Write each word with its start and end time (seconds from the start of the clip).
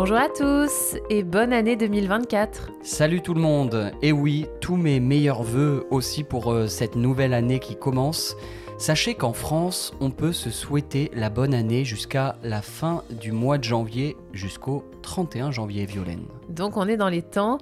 Bonjour 0.00 0.16
à 0.16 0.28
tous 0.28 0.96
et 1.10 1.24
bonne 1.24 1.52
année 1.52 1.74
2024. 1.74 2.70
Salut 2.82 3.20
tout 3.20 3.34
le 3.34 3.40
monde. 3.40 3.90
Et 4.00 4.12
oui, 4.12 4.46
tous 4.60 4.76
mes 4.76 5.00
meilleurs 5.00 5.42
voeux 5.42 5.88
aussi 5.90 6.22
pour 6.22 6.52
euh, 6.52 6.68
cette 6.68 6.94
nouvelle 6.94 7.34
année 7.34 7.58
qui 7.58 7.74
commence. 7.74 8.36
Sachez 8.78 9.16
qu'en 9.16 9.32
France, 9.32 9.92
on 9.98 10.12
peut 10.12 10.32
se 10.32 10.50
souhaiter 10.50 11.10
la 11.14 11.30
bonne 11.30 11.52
année 11.52 11.84
jusqu'à 11.84 12.36
la 12.44 12.62
fin 12.62 13.02
du 13.10 13.32
mois 13.32 13.58
de 13.58 13.64
janvier, 13.64 14.16
jusqu'au 14.32 14.84
31 15.02 15.50
janvier, 15.50 15.84
Violaine. 15.84 16.26
Donc 16.48 16.76
on 16.76 16.86
est 16.86 16.96
dans 16.96 17.08
les 17.08 17.22
temps. 17.22 17.58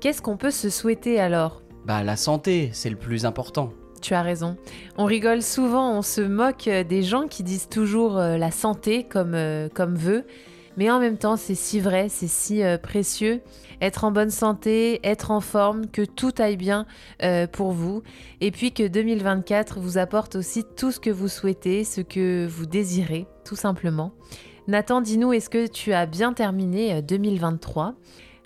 Qu'est-ce 0.00 0.22
qu'on 0.22 0.38
peut 0.38 0.50
se 0.50 0.70
souhaiter 0.70 1.20
alors? 1.20 1.60
Bah 1.84 2.02
la 2.02 2.16
santé, 2.16 2.70
c'est 2.72 2.88
le 2.88 2.96
plus 2.96 3.26
important. 3.26 3.68
Tu 4.00 4.14
as 4.14 4.22
raison. 4.22 4.56
On 4.96 5.04
rigole 5.04 5.42
souvent, 5.42 5.92
on 5.92 6.00
se 6.00 6.22
moque 6.22 6.70
des 6.70 7.02
gens 7.02 7.26
qui 7.28 7.42
disent 7.42 7.68
toujours 7.68 8.16
euh, 8.16 8.38
la 8.38 8.50
santé 8.50 9.04
comme, 9.04 9.34
euh, 9.34 9.68
comme 9.68 9.94
vœu. 9.94 10.24
Mais 10.76 10.90
en 10.90 11.00
même 11.00 11.16
temps, 11.16 11.36
c'est 11.36 11.54
si 11.54 11.80
vrai, 11.80 12.08
c'est 12.08 12.28
si 12.28 12.62
euh, 12.62 12.76
précieux. 12.78 13.40
Être 13.80 14.04
en 14.04 14.10
bonne 14.10 14.30
santé, 14.30 15.00
être 15.06 15.30
en 15.30 15.40
forme, 15.40 15.86
que 15.88 16.02
tout 16.02 16.32
aille 16.38 16.56
bien 16.56 16.86
euh, 17.22 17.46
pour 17.46 17.72
vous. 17.72 18.02
Et 18.40 18.50
puis 18.50 18.72
que 18.72 18.86
2024 18.86 19.78
vous 19.80 19.98
apporte 19.98 20.36
aussi 20.36 20.64
tout 20.76 20.90
ce 20.90 21.00
que 21.00 21.10
vous 21.10 21.28
souhaitez, 21.28 21.84
ce 21.84 22.00
que 22.00 22.46
vous 22.46 22.66
désirez, 22.66 23.26
tout 23.44 23.56
simplement. 23.56 24.12
Nathan, 24.68 25.00
dis-nous, 25.00 25.32
est-ce 25.32 25.50
que 25.50 25.66
tu 25.66 25.92
as 25.92 26.06
bien 26.06 26.32
terminé 26.32 26.94
euh, 26.94 27.00
2023 27.02 27.94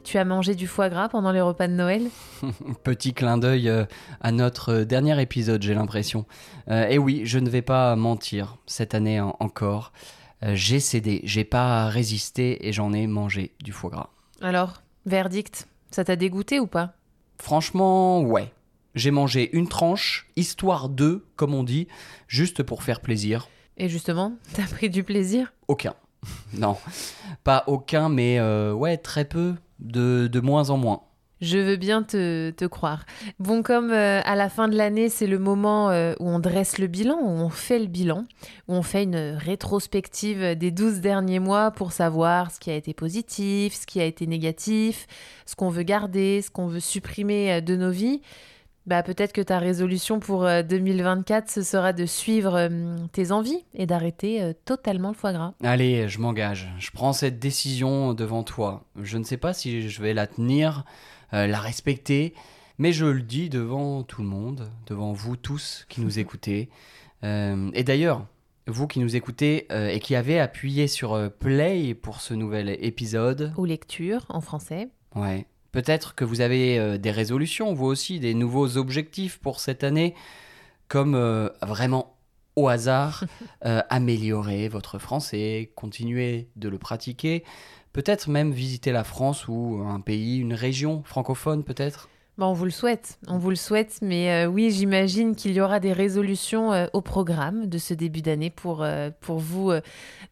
Tu 0.04 0.18
as 0.18 0.24
mangé 0.24 0.54
du 0.54 0.66
foie 0.66 0.88
gras 0.88 1.08
pendant 1.08 1.30
les 1.32 1.40
repas 1.40 1.66
de 1.68 1.72
Noël? 1.74 2.02
Petit 2.84 3.14
clin 3.14 3.38
d'œil 3.38 3.68
euh, 3.68 3.84
à 4.20 4.32
notre 4.32 4.72
euh, 4.80 4.84
dernier 4.84 5.20
épisode, 5.22 5.62
j'ai 5.62 5.74
l'impression. 5.74 6.26
Euh, 6.68 6.88
et 6.88 6.98
oui, 6.98 7.22
je 7.24 7.38
ne 7.38 7.48
vais 7.48 7.62
pas 7.62 7.94
mentir, 7.96 8.56
cette 8.66 8.94
année 8.94 9.20
en- 9.20 9.36
encore, 9.40 9.92
euh, 9.94 10.19
j'ai 10.42 10.80
cédé, 10.80 11.20
j'ai 11.24 11.44
pas 11.44 11.88
résisté 11.88 12.66
et 12.66 12.72
j'en 12.72 12.92
ai 12.92 13.06
mangé 13.06 13.52
du 13.62 13.72
foie 13.72 13.90
gras. 13.90 14.10
Alors, 14.40 14.82
verdict, 15.06 15.68
ça 15.90 16.04
t'a 16.04 16.16
dégoûté 16.16 16.60
ou 16.60 16.66
pas? 16.66 16.94
Franchement, 17.38 18.22
ouais. 18.22 18.52
J'ai 18.94 19.10
mangé 19.10 19.50
une 19.56 19.68
tranche, 19.68 20.28
histoire 20.36 20.88
de, 20.88 21.26
comme 21.36 21.54
on 21.54 21.62
dit, 21.62 21.88
juste 22.26 22.62
pour 22.62 22.82
faire 22.82 23.00
plaisir. 23.00 23.48
Et 23.76 23.88
justement, 23.88 24.34
t'as 24.54 24.66
pris 24.66 24.90
du 24.90 25.04
plaisir? 25.04 25.52
Aucun. 25.68 25.94
non, 26.52 26.76
pas 27.44 27.64
aucun, 27.66 28.08
mais 28.08 28.38
euh, 28.38 28.72
ouais, 28.72 28.96
très 28.96 29.24
peu, 29.24 29.54
de, 29.78 30.26
de 30.26 30.40
moins 30.40 30.70
en 30.70 30.76
moins. 30.76 31.02
Je 31.40 31.56
veux 31.56 31.76
bien 31.76 32.02
te, 32.02 32.50
te 32.50 32.66
croire. 32.66 33.06
Bon, 33.38 33.62
comme 33.62 33.90
euh, 33.90 34.20
à 34.24 34.36
la 34.36 34.50
fin 34.50 34.68
de 34.68 34.76
l'année, 34.76 35.08
c'est 35.08 35.26
le 35.26 35.38
moment 35.38 35.88
euh, 35.88 36.12
où 36.20 36.28
on 36.28 36.38
dresse 36.38 36.78
le 36.78 36.86
bilan, 36.86 37.18
où 37.18 37.28
on 37.28 37.48
fait 37.48 37.78
le 37.78 37.86
bilan, 37.86 38.24
où 38.68 38.74
on 38.74 38.82
fait 38.82 39.04
une 39.04 39.36
rétrospective 39.38 40.54
des 40.56 40.70
12 40.70 41.00
derniers 41.00 41.38
mois 41.38 41.70
pour 41.70 41.92
savoir 41.92 42.50
ce 42.50 42.60
qui 42.60 42.70
a 42.70 42.74
été 42.74 42.92
positif, 42.92 43.74
ce 43.74 43.86
qui 43.86 44.00
a 44.00 44.04
été 44.04 44.26
négatif, 44.26 45.06
ce 45.46 45.56
qu'on 45.56 45.70
veut 45.70 45.82
garder, 45.82 46.42
ce 46.42 46.50
qu'on 46.50 46.66
veut 46.66 46.80
supprimer 46.80 47.54
euh, 47.54 47.60
de 47.62 47.74
nos 47.74 47.90
vies. 47.90 48.20
Bah, 48.86 49.02
peut-être 49.02 49.32
que 49.32 49.40
ta 49.40 49.58
résolution 49.58 50.20
pour 50.20 50.44
euh, 50.44 50.62
2024, 50.62 51.50
ce 51.50 51.62
sera 51.62 51.94
de 51.94 52.04
suivre 52.04 52.68
tes 53.12 53.32
envies 53.32 53.64
et 53.72 53.86
d'arrêter 53.86 54.52
totalement 54.66 55.08
le 55.08 55.14
foie 55.14 55.32
gras. 55.32 55.54
Allez, 55.62 56.08
je 56.08 56.18
m'engage. 56.18 56.68
Je 56.78 56.90
prends 56.90 57.12
cette 57.14 57.38
décision 57.38 58.12
devant 58.12 58.42
toi. 58.42 58.84
Je 59.00 59.16
ne 59.16 59.24
sais 59.24 59.36
pas 59.36 59.54
si 59.54 59.88
je 59.88 60.02
vais 60.02 60.12
la 60.12 60.26
tenir, 60.26 60.84
euh, 61.34 61.46
la 61.46 61.60
respecter, 61.60 62.34
mais 62.78 62.92
je 62.92 63.06
le 63.06 63.22
dis 63.22 63.48
devant 63.48 64.02
tout 64.02 64.22
le 64.22 64.28
monde, 64.28 64.70
devant 64.86 65.12
vous 65.12 65.36
tous 65.36 65.86
qui 65.88 66.00
nous 66.00 66.18
écoutez. 66.18 66.68
Euh, 67.24 67.70
et 67.74 67.84
d'ailleurs, 67.84 68.26
vous 68.66 68.86
qui 68.86 69.00
nous 69.00 69.16
écoutez 69.16 69.66
euh, 69.70 69.88
et 69.88 70.00
qui 70.00 70.14
avez 70.14 70.38
appuyé 70.38 70.86
sur 70.88 71.30
play 71.38 71.94
pour 71.94 72.20
ce 72.20 72.34
nouvel 72.34 72.76
épisode, 72.84 73.52
Ou 73.56 73.64
lecture 73.64 74.26
en 74.28 74.40
français. 74.40 74.88
Ouais. 75.14 75.46
Peut-être 75.72 76.14
que 76.14 76.24
vous 76.24 76.40
avez 76.40 76.98
des 76.98 77.10
résolutions, 77.12 77.74
vous 77.74 77.86
aussi, 77.86 78.18
des 78.18 78.34
nouveaux 78.34 78.76
objectifs 78.76 79.38
pour 79.38 79.60
cette 79.60 79.84
année, 79.84 80.16
comme 80.88 81.16
vraiment 81.62 82.16
au 82.56 82.68
hasard, 82.68 83.24
euh, 83.64 83.82
améliorer 83.88 84.68
votre 84.68 84.98
français, 84.98 85.72
continuer 85.74 86.48
de 86.56 86.68
le 86.68 86.78
pratiquer, 86.78 87.44
peut-être 87.92 88.28
même 88.28 88.52
visiter 88.52 88.92
la 88.92 89.04
France 89.04 89.48
ou 89.48 89.82
un 89.86 90.00
pays, 90.00 90.38
une 90.38 90.54
région 90.54 91.02
francophone 91.04 91.64
peut-être. 91.64 92.08
Bon, 92.38 92.46
on 92.46 92.52
vous 92.54 92.64
le 92.64 92.70
souhaite, 92.70 93.18
on 93.28 93.36
vous 93.36 93.50
le 93.50 93.56
souhaite, 93.56 93.98
mais 94.00 94.30
euh, 94.30 94.46
oui, 94.46 94.70
j'imagine 94.70 95.36
qu'il 95.36 95.52
y 95.52 95.60
aura 95.60 95.78
des 95.78 95.92
résolutions 95.92 96.72
euh, 96.72 96.86
au 96.94 97.02
programme 97.02 97.66
de 97.66 97.76
ce 97.76 97.92
début 97.92 98.22
d'année 98.22 98.48
pour, 98.48 98.82
euh, 98.82 99.10
pour 99.20 99.40
vous, 99.40 99.72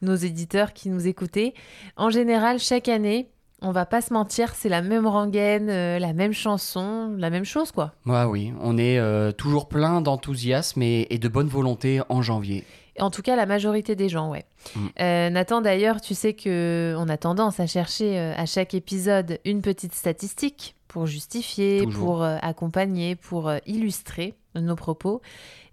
nos 0.01 0.15
éditeurs 0.15 0.73
qui 0.73 0.89
nous 0.89 1.07
écoutez. 1.07 1.53
En 1.97 2.09
général, 2.09 2.61
chaque 2.61 2.89
année, 2.89 3.29
on 3.61 3.73
va 3.73 3.87
pas 3.87 4.01
se 4.01 4.13
mentir, 4.13 4.55
c'est 4.55 4.69
la 4.69 4.83
même 4.83 5.07
rengaine, 5.07 5.69
euh, 5.69 5.99
la 5.99 6.13
même 6.13 6.33
chanson, 6.33 7.13
la 7.19 7.31
même 7.31 7.45
chose, 7.45 7.73
quoi. 7.73 7.93
Ouais, 8.07 8.25
oui, 8.25 8.53
on 8.61 8.79
est 8.79 8.99
euh, 8.99 9.33
toujours 9.33 9.69
plein 9.69 10.01
d'enthousiasme 10.01 10.81
et, 10.83 11.09
et 11.11 11.19
de 11.19 11.29
bonne 11.29 11.49
volonté 11.49 12.01
en 12.09 12.23
janvier. 12.23 12.65
En 13.01 13.11
tout 13.11 13.23
cas, 13.23 13.37
la 13.37 13.47
majorité 13.47 13.97
des 13.97 14.09
gens, 14.09 14.31
ouais. 14.31 14.45
Mm. 14.75 14.87
Euh, 15.01 15.31
Nathan, 15.31 15.61
d'ailleurs, 15.61 16.01
tu 16.01 16.15
sais 16.15 16.35
que 16.35 16.95
on 16.99 17.09
a 17.09 17.17
tendance 17.17 17.61
à 17.61 17.67
chercher 17.67 18.19
euh, 18.19 18.35
à 18.37 18.47
chaque 18.47 18.75
épisode 18.75 19.39
une 19.45 19.63
petite 19.63 19.95
statistique 19.95 20.75
pour 20.89 21.07
justifier, 21.07 21.83
Toujours. 21.85 22.05
pour 22.05 22.23
euh, 22.23 22.37
accompagner, 22.41 23.15
pour 23.17 23.53
illustrer 23.67 24.35
nos 24.55 24.77
propos. 24.77 25.21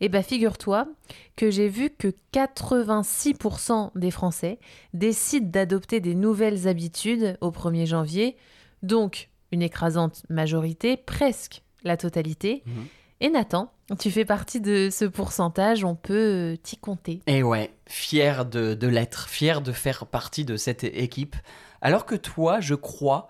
Et 0.01 0.09
bah, 0.09 0.21
figure-toi 0.21 0.87
que 1.35 1.49
j'ai 1.49 1.69
vu 1.69 1.89
que 1.89 2.13
86% 2.33 3.91
des 3.95 4.11
Français 4.11 4.59
décident 4.93 5.49
d'adopter 5.49 5.99
des 5.99 6.15
nouvelles 6.15 6.67
habitudes 6.67 7.37
au 7.41 7.49
1er 7.49 7.85
janvier, 7.85 8.35
donc 8.83 9.29
une 9.51 9.61
écrasante 9.61 10.23
majorité, 10.29 10.97
presque 10.97 11.63
la 11.83 11.97
totalité. 11.97 12.63
Mhm. 12.65 12.85
Et 13.21 13.29
Nathan, 13.29 13.71
tu 13.99 14.11
fais 14.11 14.25
partie 14.25 14.59
de 14.59 14.89
ce 14.91 15.05
pourcentage, 15.05 15.83
on 15.85 15.95
peut 15.95 16.13
euh, 16.13 16.55
t'y 16.57 16.77
compter. 16.77 17.21
Et 17.27 17.43
ouais, 17.43 17.71
fier 17.87 18.45
de, 18.45 18.73
de 18.73 18.87
l'être, 18.87 19.29
fier 19.29 19.61
de 19.61 19.71
faire 19.71 20.05
partie 20.05 20.43
de 20.43 20.57
cette 20.57 20.83
équipe. 20.83 21.35
Alors 21.81 22.05
que 22.05 22.15
toi, 22.15 22.59
je 22.59 22.75
crois 22.75 23.27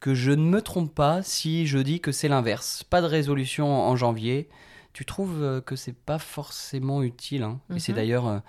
que 0.00 0.14
je 0.14 0.32
ne 0.32 0.42
me 0.42 0.60
trompe 0.62 0.94
pas 0.94 1.22
si 1.22 1.66
je 1.66 1.78
dis 1.78 2.00
que 2.00 2.10
c'est 2.10 2.28
l'inverse. 2.28 2.82
Pas 2.82 3.00
de 3.02 3.06
résolution 3.06 3.68
en 3.70 3.94
janvier. 3.96 4.48
Tu 4.92 5.04
trouves 5.04 5.42
euh, 5.42 5.60
que 5.60 5.76
c'est 5.76 5.94
pas 5.96 6.18
forcément 6.18 7.02
utile. 7.02 7.44
hein 7.44 7.60
Et 7.74 7.78
c'est 7.78 7.92
Mhm. 7.92 7.96
d'ailleurs 7.96 8.42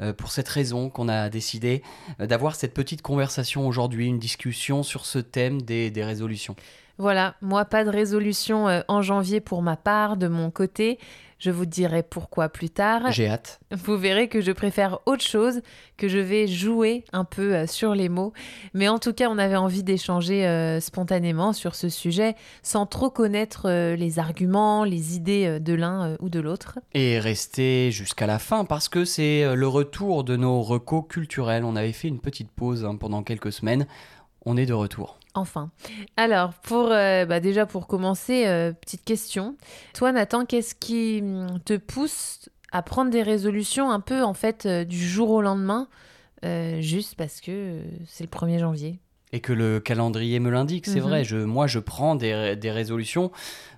euh, 0.00 0.12
pour 0.14 0.32
cette 0.32 0.48
raison 0.48 0.90
qu'on 0.90 1.08
a 1.08 1.28
décidé 1.28 1.84
d'avoir 2.18 2.56
cette 2.56 2.74
petite 2.74 3.02
conversation 3.02 3.68
aujourd'hui, 3.68 4.08
une 4.08 4.18
discussion 4.18 4.82
sur 4.82 5.06
ce 5.06 5.20
thème 5.20 5.62
des, 5.62 5.92
des 5.92 6.02
résolutions. 6.02 6.56
Voilà, 6.98 7.34
moi 7.40 7.64
pas 7.64 7.84
de 7.84 7.90
résolution 7.90 8.68
euh, 8.68 8.80
en 8.86 9.02
janvier 9.02 9.40
pour 9.40 9.62
ma 9.62 9.76
part, 9.76 10.16
de 10.16 10.28
mon 10.28 10.50
côté. 10.50 10.98
Je 11.40 11.50
vous 11.50 11.66
dirai 11.66 12.04
pourquoi 12.04 12.48
plus 12.48 12.70
tard. 12.70 13.10
J'ai 13.10 13.28
hâte. 13.28 13.58
Vous 13.72 13.98
verrez 13.98 14.28
que 14.28 14.40
je 14.40 14.52
préfère 14.52 15.00
autre 15.04 15.24
chose, 15.24 15.60
que 15.96 16.06
je 16.06 16.18
vais 16.18 16.46
jouer 16.46 17.04
un 17.12 17.24
peu 17.24 17.54
euh, 17.54 17.66
sur 17.66 17.96
les 17.96 18.08
mots. 18.08 18.32
Mais 18.74 18.88
en 18.88 19.00
tout 19.00 19.12
cas, 19.12 19.28
on 19.28 19.36
avait 19.38 19.56
envie 19.56 19.82
d'échanger 19.82 20.46
euh, 20.46 20.78
spontanément 20.78 21.52
sur 21.52 21.74
ce 21.74 21.88
sujet, 21.88 22.36
sans 22.62 22.86
trop 22.86 23.10
connaître 23.10 23.68
les 23.94 24.18
arguments, 24.20 24.84
les 24.84 25.16
idées 25.16 25.58
de 25.58 25.74
l'un 25.74 26.16
ou 26.20 26.28
de 26.28 26.38
l'autre. 26.38 26.78
Et 26.94 27.18
rester 27.18 27.90
jusqu'à 27.90 28.26
la 28.26 28.38
fin 28.38 28.64
parce 28.64 28.88
que 28.88 29.04
c'est 29.04 29.54
le 29.54 29.66
retour 29.66 30.22
de 30.22 30.36
nos 30.36 30.62
recos 30.62 31.04
culturels. 31.08 31.64
On 31.64 31.74
avait 31.74 31.92
fait 31.92 32.08
une 32.08 32.20
petite 32.20 32.52
pause 32.52 32.84
hein, 32.84 32.94
pendant 32.94 33.24
quelques 33.24 33.52
semaines. 33.52 33.86
On 34.46 34.56
est 34.56 34.66
de 34.66 34.74
retour. 34.74 35.18
Enfin. 35.34 35.70
Alors, 36.16 36.52
pour 36.54 36.90
euh, 36.92 37.24
bah 37.26 37.40
déjà 37.40 37.66
pour 37.66 37.86
commencer, 37.86 38.46
euh, 38.46 38.72
petite 38.72 39.04
question. 39.04 39.56
Toi, 39.92 40.12
Nathan, 40.12 40.44
qu'est-ce 40.46 40.74
qui 40.76 41.20
hum, 41.22 41.58
te 41.64 41.76
pousse 41.76 42.48
à 42.72 42.82
prendre 42.82 43.10
des 43.10 43.22
résolutions 43.22 43.90
un 43.90 44.00
peu 44.00 44.22
en 44.22 44.34
fait 44.34 44.66
euh, 44.66 44.84
du 44.84 44.98
jour 44.98 45.30
au 45.30 45.42
lendemain, 45.42 45.88
juste 46.80 47.14
parce 47.16 47.40
que 47.40 47.80
c'est 48.06 48.24
le 48.24 48.28
1er 48.30 48.58
janvier? 48.58 48.98
Et 49.32 49.40
que 49.40 49.52
le 49.52 49.80
calendrier 49.80 50.38
me 50.38 50.50
l'indique, 50.50 50.86
c'est 50.86 51.00
Mhm. 51.00 51.06
vrai. 51.08 51.24
Je, 51.24 51.36
moi, 51.38 51.66
je 51.66 51.78
prends 51.80 52.14
des, 52.14 52.54
des 52.56 52.70
résolutions. 52.70 53.32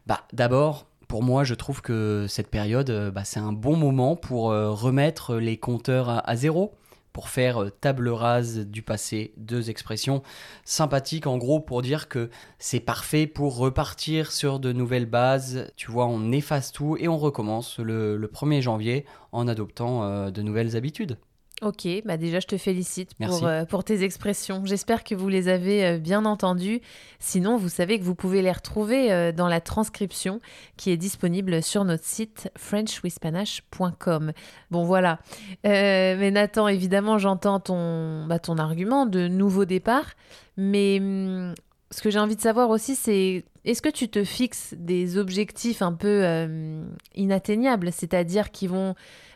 Bah, 0.06 0.22
D'abord, 0.32 0.86
pour 1.08 1.22
moi, 1.22 1.44
je 1.44 1.54
trouve 1.54 1.80
que 1.80 2.26
cette 2.28 2.48
période, 2.50 3.10
bah, 3.14 3.22
c'est 3.24 3.40
un 3.40 3.52
bon 3.52 3.76
moment 3.76 4.16
pour 4.16 4.46
remettre 4.50 5.36
les 5.36 5.56
compteurs 5.56 6.08
à, 6.10 6.18
à 6.28 6.36
zéro. 6.36 6.74
Pour 7.16 7.30
faire 7.30 7.62
euh, 7.62 7.70
table 7.70 8.10
rase 8.10 8.58
du 8.58 8.82
passé, 8.82 9.32
deux 9.38 9.70
expressions 9.70 10.22
sympathiques 10.66 11.26
en 11.26 11.38
gros 11.38 11.60
pour 11.60 11.80
dire 11.80 12.10
que 12.10 12.28
c'est 12.58 12.78
parfait 12.78 13.26
pour 13.26 13.56
repartir 13.56 14.32
sur 14.32 14.60
de 14.60 14.70
nouvelles 14.70 15.06
bases. 15.06 15.72
Tu 15.76 15.90
vois, 15.90 16.04
on 16.04 16.30
efface 16.30 16.72
tout 16.72 16.98
et 17.00 17.08
on 17.08 17.16
recommence 17.16 17.78
le, 17.78 18.18
le 18.18 18.26
1er 18.26 18.60
janvier 18.60 19.06
en 19.32 19.48
adoptant 19.48 20.04
euh, 20.04 20.30
de 20.30 20.42
nouvelles 20.42 20.76
habitudes. 20.76 21.16
Ok, 21.62 21.88
bah 22.04 22.18
déjà 22.18 22.38
je 22.38 22.46
te 22.46 22.58
félicite 22.58 23.14
pour, 23.14 23.46
euh, 23.46 23.64
pour 23.64 23.82
tes 23.82 24.02
expressions. 24.04 24.66
J'espère 24.66 25.04
que 25.04 25.14
vous 25.14 25.28
les 25.28 25.48
avez 25.48 25.86
euh, 25.86 25.98
bien 25.98 26.26
entendues. 26.26 26.82
Sinon, 27.18 27.56
vous 27.56 27.70
savez 27.70 27.98
que 27.98 28.04
vous 28.04 28.14
pouvez 28.14 28.42
les 28.42 28.52
retrouver 28.52 29.10
euh, 29.10 29.32
dans 29.32 29.48
la 29.48 29.62
transcription 29.62 30.40
qui 30.76 30.90
est 30.90 30.98
disponible 30.98 31.62
sur 31.62 31.86
notre 31.86 32.04
site 32.04 32.50
frenchwithpanache.com. 32.58 34.32
Bon 34.70 34.84
voilà. 34.84 35.18
Mais 35.64 36.30
Nathan, 36.30 36.68
évidemment, 36.68 37.16
j'entends 37.16 37.58
ton, 37.58 38.26
bah, 38.26 38.38
ton 38.38 38.58
argument 38.58 39.06
de 39.06 39.26
nouveau 39.26 39.64
départ. 39.64 40.12
Mais 40.58 40.98
hum, 41.00 41.54
ce 41.90 42.02
que 42.02 42.10
j'ai 42.10 42.18
envie 42.18 42.36
de 42.36 42.40
savoir 42.40 42.70
aussi, 42.70 42.96
c'est 42.96 43.44
est-ce 43.64 43.82
que 43.82 43.88
tu 43.88 44.08
te 44.08 44.24
fixes 44.24 44.74
des 44.76 45.18
objectifs 45.18 45.82
un 45.82 45.92
peu 45.92 46.24
euh, 46.24 46.84
inatteignables, 47.14 47.92
c'est-à-dire 47.92 48.50
qui 48.50 48.66
vont 48.66 48.94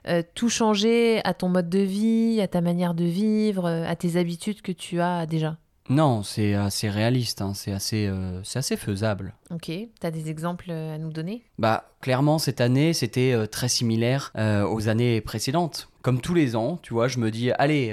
euh, 0.08 0.22
tout 0.34 0.48
changer 0.48 1.20
à 1.24 1.34
ton 1.34 1.48
mode 1.48 1.68
de 1.68 1.80
vie, 1.80 2.40
à 2.40 2.48
ta 2.48 2.60
manière 2.60 2.94
de 2.94 3.04
vivre, 3.04 3.66
euh, 3.66 3.84
à 3.86 3.96
tes 3.96 4.16
habitudes 4.16 4.62
que 4.62 4.72
tu 4.72 5.00
as 5.00 5.26
déjà? 5.26 5.56
Non, 5.88 6.22
c'est 6.22 6.54
assez 6.54 6.88
réaliste, 6.88 7.42
hein, 7.42 7.52
c'est 7.54 7.72
assez, 7.72 8.06
euh, 8.06 8.40
assez 8.54 8.76
faisable. 8.76 9.34
Ok, 9.50 9.66
tu 9.66 9.88
as 10.02 10.10
des 10.12 10.30
exemples 10.30 10.70
à 10.70 10.96
nous 10.98 11.10
donner? 11.10 11.42
Bah, 11.58 11.90
clairement, 12.00 12.38
cette 12.38 12.60
année, 12.60 12.92
c'était 12.92 13.34
très 13.48 13.68
similaire 13.68 14.32
aux 14.36 14.88
années 14.88 15.20
précédentes. 15.20 15.88
Comme 16.02 16.20
tous 16.20 16.34
les 16.34 16.54
ans, 16.54 16.78
tu 16.80 16.94
vois, 16.94 17.08
je 17.08 17.18
me 17.18 17.32
dis, 17.32 17.50
allez, 17.50 17.92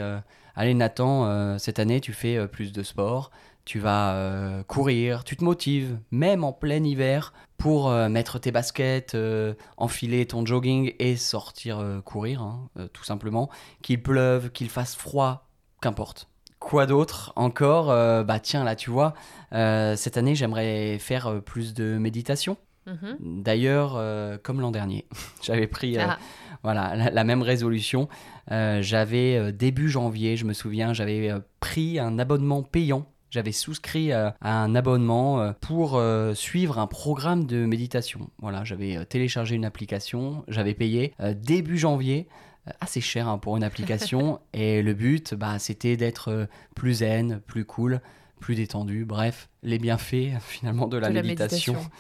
allez 0.56 0.76
Nathan, 0.76 1.58
cette 1.58 1.80
année, 1.80 2.00
tu 2.00 2.14
fais 2.14 2.48
plus 2.48 2.72
de 2.72 2.84
sport, 2.84 3.32
tu 3.68 3.80
vas 3.80 4.14
euh, 4.14 4.64
courir, 4.64 5.26
tu 5.26 5.36
te 5.36 5.44
motives, 5.44 6.00
même 6.10 6.46
en 6.46 6.54
plein 6.54 6.82
hiver, 6.82 7.34
pour 7.58 7.90
euh, 7.90 8.08
mettre 8.08 8.40
tes 8.40 8.50
baskets, 8.54 9.14
euh, 9.14 9.56
enfiler 9.76 10.26
ton 10.26 10.46
jogging 10.46 10.94
et 11.00 11.18
sortir 11.18 12.02
courir, 12.06 12.42
hein, 12.42 12.70
tout 12.94 13.04
simplement. 13.04 13.50
Qu'il 13.82 14.02
pleuve, 14.02 14.52
qu'il 14.52 14.70
fasse 14.70 14.96
froid, 14.96 15.50
qu'importe. 15.82 16.30
Quoi 16.60 16.86
d'autre 16.86 17.34
encore 17.36 17.88
Bah 18.24 18.40
tiens, 18.40 18.64
là, 18.64 18.76
tu 18.78 18.90
vois, 18.90 19.14
cette 19.52 20.18
année, 20.18 20.34
j'aimerais 20.34 20.98
faire 20.98 21.42
plus 21.44 21.74
de 21.74 21.98
méditation. 21.98 22.58
Mhm. 22.86 23.44
D'ailleurs, 23.44 24.02
comme 24.44 24.62
l'an 24.62 24.72
dernier, 24.72 25.06
j'avais 25.44 25.68
pris 25.68 25.98
Ah, 25.98 26.18
voilà, 26.64 26.96
la, 26.96 27.10
la 27.12 27.24
même 27.26 27.42
résolution. 27.42 28.08
J'avais 28.50 29.52
début 29.52 29.90
janvier, 29.90 30.38
je 30.38 30.46
me 30.46 30.54
souviens, 30.54 30.94
j'avais 30.94 31.32
pris 31.60 32.00
un 32.00 32.18
abonnement 32.18 32.64
payant. 32.64 33.06
J'avais 33.30 33.52
souscrit 33.52 34.12
euh, 34.12 34.30
à 34.42 34.64
un 34.64 34.74
abonnement 34.76 35.42
euh, 35.42 35.52
pour 35.60 35.96
euh, 35.96 36.34
suivre 36.34 36.80
un 36.80 36.88
programme 36.88 37.46
de 37.46 37.66
méditation. 37.66 38.30
Voilà, 38.40 38.64
j'avais 38.64 39.06
téléchargé 39.06 39.56
une 39.56 39.66
application, 39.66 40.46
j'avais 40.48 40.74
payé 40.74 41.14
euh, 41.20 41.34
début 41.34 41.78
janvier, 41.78 42.28
assez 42.82 43.02
cher 43.02 43.28
hein, 43.28 43.38
pour 43.38 43.58
une 43.58 43.64
application. 43.64 44.40
et 44.54 44.82
le 44.82 44.94
but, 44.94 45.34
bah, 45.34 45.60
c'était 45.60 45.98
d'être 45.98 46.48
plus 46.76 46.96
zen, 46.96 47.42
plus 47.46 47.66
cool, 47.66 48.02
plus 48.40 48.56
détendu. 48.56 49.06
Bref, 49.06 49.50
les 49.64 49.78
bienfaits 49.78 50.40
finalement 50.42 50.88
de 50.88 50.98
la, 50.98 51.10
de 51.10 51.16
la 51.16 51.22
méditation. 51.22 51.74
méditation. 51.74 51.92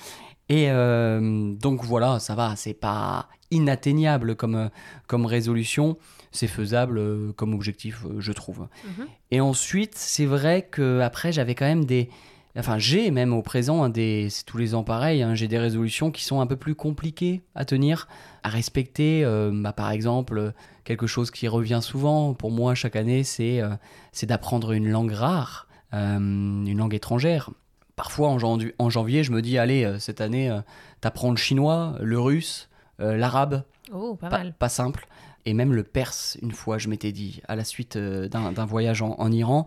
Et 0.50 0.72
euh, 0.72 1.54
donc 1.56 1.84
voilà, 1.84 2.20
ça 2.20 2.36
va, 2.36 2.56
c'est 2.56 2.74
pas 2.74 3.28
inatteignable 3.52 4.36
comme, 4.36 4.56
euh, 4.56 4.70
comme 5.08 5.26
résolution, 5.26 5.98
c'est 6.32 6.48
faisable 6.48 6.98
euh, 6.98 7.32
comme 7.34 7.54
objectif, 7.54 8.06
euh, 8.06 8.20
je 8.20 8.32
trouve. 8.32 8.68
Mhm. 8.86 9.08
Et 9.32 9.42
ensuite, 9.42 9.96
c'est 9.96 10.26
vrai 10.26 10.68
que 10.70 11.02
après 11.02 11.32
j'avais 11.32 11.56
quand 11.56 11.66
même 11.66 11.86
des, 11.86 12.10
enfin 12.58 12.78
j'ai 12.78 13.12
même 13.12 13.34
au 13.34 13.42
présent 13.42 13.84
un 13.84 13.90
des, 13.90 14.30
c'est 14.30 14.46
tous 14.46 14.58
les 14.58 14.76
ans 14.76 14.84
pareil, 14.84 15.22
hein, 15.22 15.36
j'ai 15.36 15.48
des 15.48 15.60
résolutions 15.60 16.12
qui 16.12 16.24
sont 16.24 16.42
un 16.42 16.48
peu 16.48 16.56
plus 16.56 16.76
compliquées 16.76 17.42
à 17.56 17.66
tenir, 17.66 18.08
à 18.44 18.50
respecter. 18.50 19.24
euh, 19.24 19.52
bah, 19.54 19.74
par 19.74 19.92
exemple, 19.92 20.54
quelque 20.84 21.08
chose 21.08 21.32
qui 21.32 21.48
revient 21.48 21.80
souvent 21.82 22.34
pour 22.34 22.52
moi 22.52 22.76
chaque 22.76 22.96
année, 22.96 23.24
c'est 23.24 23.62
euh, 23.62 23.70
c'est 24.12 24.26
d'apprendre 24.26 24.72
une 24.72 24.90
langue 24.90 25.12
rare, 25.12 25.68
euh, 25.94 26.18
une 26.18 26.78
langue 26.78 26.94
étrangère. 26.94 27.52
Parfois 27.96 28.30
en, 28.30 28.90
janvier, 28.90 29.24
je 29.24 29.32
me 29.32 29.42
dis, 29.42 29.58
allez, 29.58 29.96
cette 29.98 30.22
année, 30.22 30.56
t'apprends 31.02 31.32
le 31.32 31.36
chinois, 31.36 31.96
le 32.00 32.20
russe, 32.20 32.67
l'arabe, 33.00 33.64
Oh, 33.94 34.16
pas, 34.16 34.30
pas, 34.30 34.38
mal. 34.40 34.54
pas 34.54 34.70
simple, 34.70 35.08
et 35.46 35.54
même 35.54 35.74
le 35.74 35.84
perse, 35.84 36.38
une 36.42 36.52
fois, 36.52 36.78
je 36.78 36.90
m'étais 36.90 37.14
dit, 37.14 37.42
à 37.48 37.56
la 37.56 37.64
suite 37.64 37.96
euh, 37.96 38.28
d'un 38.28 38.66
voyage 38.66 39.02
en, 39.02 39.16
en 39.18 39.32
Iran. 39.32 39.66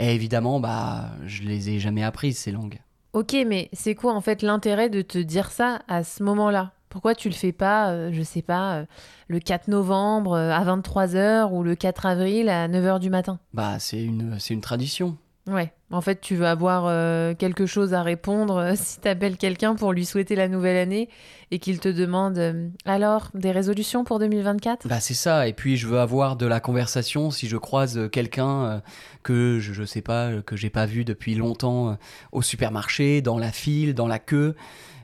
Et 0.00 0.12
évidemment, 0.14 0.58
bah, 0.58 1.10
je 1.24 1.42
les 1.44 1.70
ai 1.70 1.78
jamais 1.78 2.02
apprises, 2.02 2.36
ces 2.38 2.50
langues. 2.50 2.80
Ok, 3.12 3.36
mais 3.46 3.68
c'est 3.72 3.94
quoi 3.94 4.12
en 4.14 4.20
fait 4.20 4.42
l'intérêt 4.42 4.88
de 4.90 5.02
te 5.02 5.18
dire 5.18 5.50
ça 5.50 5.82
à 5.88 6.02
ce 6.04 6.22
moment-là? 6.24 6.72
Pourquoi 6.88 7.14
tu 7.14 7.28
le 7.28 7.34
fais 7.34 7.52
pas, 7.52 7.90
euh, 7.92 8.10
je 8.12 8.22
sais 8.22 8.42
pas, 8.42 8.74
euh, 8.78 8.84
le 9.28 9.38
4 9.38 9.68
novembre 9.68 10.32
euh, 10.32 10.50
à 10.50 10.64
23h 10.64 11.52
ou 11.52 11.62
le 11.62 11.76
4 11.76 12.06
avril 12.06 12.48
à 12.48 12.66
9h 12.66 12.98
du 12.98 13.10
matin? 13.10 13.38
Bah, 13.54 13.78
c'est 13.78 14.02
une, 14.02 14.38
c'est 14.40 14.54
une 14.54 14.60
tradition. 14.60 15.16
Ouais, 15.50 15.72
en 15.90 16.00
fait, 16.00 16.20
tu 16.20 16.36
veux 16.36 16.46
avoir 16.46 16.84
euh, 16.86 17.34
quelque 17.34 17.66
chose 17.66 17.92
à 17.92 18.02
répondre 18.02 18.56
euh, 18.56 18.72
si 18.76 19.00
t'appelles 19.00 19.36
quelqu'un 19.36 19.74
pour 19.74 19.92
lui 19.92 20.04
souhaiter 20.04 20.36
la 20.36 20.46
nouvelle 20.46 20.76
année 20.76 21.08
et 21.50 21.58
qu'il 21.58 21.80
te 21.80 21.88
demande 21.88 22.38
euh, 22.38 22.68
alors 22.84 23.30
des 23.34 23.50
résolutions 23.50 24.04
pour 24.04 24.20
2024 24.20 24.86
Bah 24.86 25.00
c'est 25.00 25.14
ça, 25.14 25.48
et 25.48 25.52
puis 25.52 25.76
je 25.76 25.88
veux 25.88 25.98
avoir 25.98 26.36
de 26.36 26.46
la 26.46 26.60
conversation. 26.60 27.32
Si 27.32 27.48
je 27.48 27.56
croise 27.56 28.08
quelqu'un 28.12 28.80
que 29.24 29.58
je, 29.58 29.72
je 29.72 29.84
sais 29.84 30.02
pas, 30.02 30.40
que 30.42 30.56
j'ai 30.56 30.70
pas 30.70 30.86
vu 30.86 31.04
depuis 31.04 31.34
longtemps 31.34 31.98
au 32.30 32.42
supermarché, 32.42 33.20
dans 33.20 33.38
la 33.38 33.50
file, 33.50 33.94
dans 33.94 34.06
la 34.06 34.20
queue, 34.20 34.54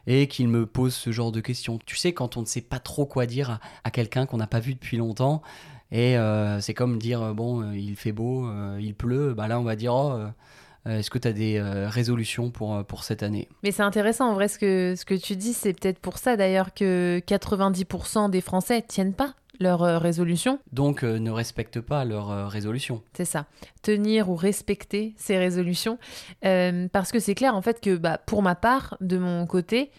et 0.06 0.28
qu'il 0.28 0.48
me 0.48 0.66
pose 0.66 0.94
ce 0.94 1.10
genre 1.10 1.32
de 1.32 1.40
questions. 1.40 1.80
Tu 1.84 1.96
sais, 1.96 2.12
quand 2.12 2.36
on 2.36 2.42
ne 2.42 2.46
sait 2.46 2.60
pas 2.60 2.78
trop 2.78 3.06
quoi 3.06 3.26
dire 3.26 3.58
à 3.82 3.90
quelqu'un 3.90 4.26
qu'on 4.26 4.36
n'a 4.36 4.46
pas 4.46 4.60
vu 4.60 4.74
depuis 4.74 4.96
longtemps, 4.96 5.42
et 5.92 6.16
euh, 6.16 6.60
c'est 6.60 6.74
comme 6.74 6.98
dire, 6.98 7.22
euh, 7.22 7.32
bon, 7.32 7.62
euh, 7.62 7.76
il 7.76 7.96
fait 7.96 8.12
beau, 8.12 8.46
euh, 8.46 8.78
il 8.80 8.94
pleut, 8.94 9.34
bah 9.34 9.48
là 9.48 9.60
on 9.60 9.64
va 9.64 9.76
dire, 9.76 9.94
oh, 9.94 10.12
euh, 10.12 10.98
est-ce 10.98 11.10
que 11.10 11.18
tu 11.18 11.28
as 11.28 11.32
des 11.32 11.60
résolutions 11.60 12.50
pour, 12.50 12.84
pour 12.84 13.02
cette 13.02 13.22
année? 13.24 13.48
Mais 13.64 13.72
c'est 13.72 13.82
intéressant 13.82 14.30
en 14.30 14.34
vrai 14.34 14.46
ce 14.46 14.58
que, 14.58 14.94
ce 14.96 15.04
que 15.04 15.14
tu 15.14 15.34
dis, 15.34 15.52
c'est 15.52 15.72
peut-être 15.72 15.98
pour 15.98 16.18
ça 16.18 16.36
d'ailleurs 16.36 16.74
que 16.74 17.20
90% 17.26 18.30
des 18.30 18.40
Français 18.40 18.82
tiennent 18.82 19.14
pas 19.14 19.34
leurs 19.60 20.00
résolutions. 20.00 20.58
Donc 20.72 21.02
euh, 21.02 21.18
ne 21.18 21.30
respecte 21.30 21.80
pas 21.80 22.04
leurs 22.04 22.30
euh, 22.30 22.46
résolutions. 22.46 23.02
C'est 23.14 23.24
ça, 23.24 23.46
tenir 23.82 24.30
ou 24.30 24.36
respecter 24.36 25.14
ses 25.16 25.38
résolutions. 25.38 25.98
Euh, 26.44 26.88
parce 26.92 27.12
que 27.12 27.18
c'est 27.18 27.34
clair 27.34 27.54
en 27.54 27.62
fait 27.62 27.80
que 27.80 27.96
bah, 27.96 28.18
pour 28.18 28.42
ma 28.42 28.54
part, 28.54 28.96
de 29.00 29.18
mon 29.18 29.46
côté, 29.46 29.90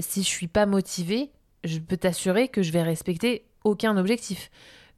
si 0.00 0.22
je 0.22 0.28
suis 0.28 0.46
pas 0.46 0.64
motivée, 0.64 1.30
je 1.64 1.78
peux 1.80 1.96
t'assurer 1.96 2.46
que 2.46 2.62
je 2.62 2.70
vais 2.70 2.82
respecter 2.82 3.44
aucun 3.64 3.96
objectif. 3.96 4.48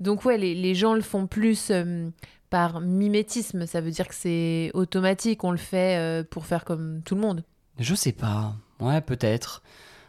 Donc 0.00 0.24
ouais, 0.24 0.38
les, 0.38 0.54
les 0.54 0.74
gens 0.74 0.94
le 0.94 1.02
font 1.02 1.26
plus 1.26 1.70
euh, 1.70 2.08
par 2.50 2.80
mimétisme, 2.80 3.66
ça 3.66 3.80
veut 3.80 3.90
dire 3.90 4.08
que 4.08 4.14
c'est 4.14 4.70
automatique, 4.74 5.44
on 5.44 5.50
le 5.50 5.56
fait 5.56 5.98
euh, 5.98 6.24
pour 6.28 6.46
faire 6.46 6.64
comme 6.64 7.02
tout 7.04 7.14
le 7.14 7.20
monde. 7.20 7.44
Je 7.78 7.94
sais 7.94 8.12
pas. 8.12 8.54
Ouais, 8.80 9.00
peut-être. 9.00 9.62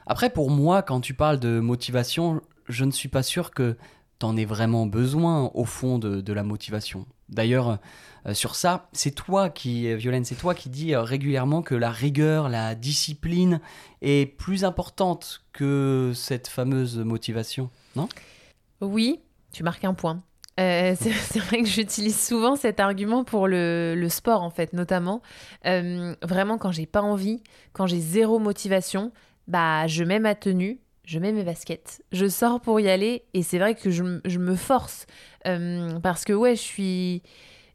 Après, 0.06 0.30
pour 0.30 0.52
moi, 0.52 0.82
quand 0.84 1.02
tu 1.02 1.14
parles 1.14 1.40
de 1.40 1.60
motivation, 1.60 2.42
je 2.68 2.86
ne 2.86 2.92
suis 2.92 3.10
pas 3.10 3.24
sûr 3.24 3.52
que 3.52 3.76
t'en 4.20 4.38
aies 4.38 4.46
vraiment 4.46 4.86
besoin 4.86 5.52
au 5.54 5.66
fond 5.66 5.98
de, 5.98 6.22
de 6.22 6.34
la 6.34 6.44
motivation. 6.44 7.06
D'ailleurs, 7.28 7.80
euh, 8.28 8.34
sur 8.34 8.56
ça, 8.56 8.88
c'est 8.94 9.12
toi 9.12 9.50
qui, 9.50 9.94
Violaine, 9.96 10.26
c'est 10.26 10.36
toi 10.36 10.54
qui 10.54 10.70
dis 10.70 10.96
régulièrement 10.96 11.64
que 11.64 11.76
la 11.76 11.90
rigueur, 11.90 12.50
la 12.50 12.76
discipline 12.76 13.60
est 14.02 14.28
plus 14.28 14.64
importante 14.64 15.44
que 15.54 16.12
cette 16.14 16.48
fameuse 16.48 17.00
motivation, 17.00 17.70
non? 17.96 18.08
Oui, 18.82 19.20
tu 19.56 19.64
marques 19.64 19.86
un 19.86 19.94
point. 19.94 20.22
Euh, 20.60 20.96
c'est 21.00 21.40
vrai 21.40 21.60
que 21.60 21.68
j'utilise 21.68 22.20
souvent 22.20 22.56
cet 22.58 22.80
argument 22.82 23.24
pour 23.24 23.48
le, 23.48 24.08
sport, 24.10 24.44
en 24.44 24.50
fait, 24.50 24.74
notamment. 24.74 25.22
Euh, 25.66 26.14
vraiment, 26.22 26.58
quand 26.58 26.72
j'ai 26.72 26.86
pas 26.86 27.02
envie, 27.02 27.42
quand 27.72 27.88
j'ai 27.88 28.00
zéro 28.00 28.38
motivation, 28.38 29.12
bah, 29.48 29.88
je 29.88 30.04
mets 30.04 30.20
ma 30.20 30.36
tenue, 30.36 30.80
je 31.06 31.20
mets 31.20 31.32
mes 31.32 31.44
baskets, 31.44 32.04
je 32.12 32.28
sors 32.28 32.60
pour 32.60 32.80
y 32.80 32.90
aller, 32.90 33.24
et 33.34 33.44
c'est 33.44 33.60
vrai 33.60 33.76
que 33.76 33.92
je, 33.92 34.04
me 34.04 34.56
force. 34.56 35.06
Euh, 35.48 36.00
parce 36.00 36.26
que, 36.26 36.34
ouais, 36.34 36.56
je 36.56 36.62
suis. 36.62 37.24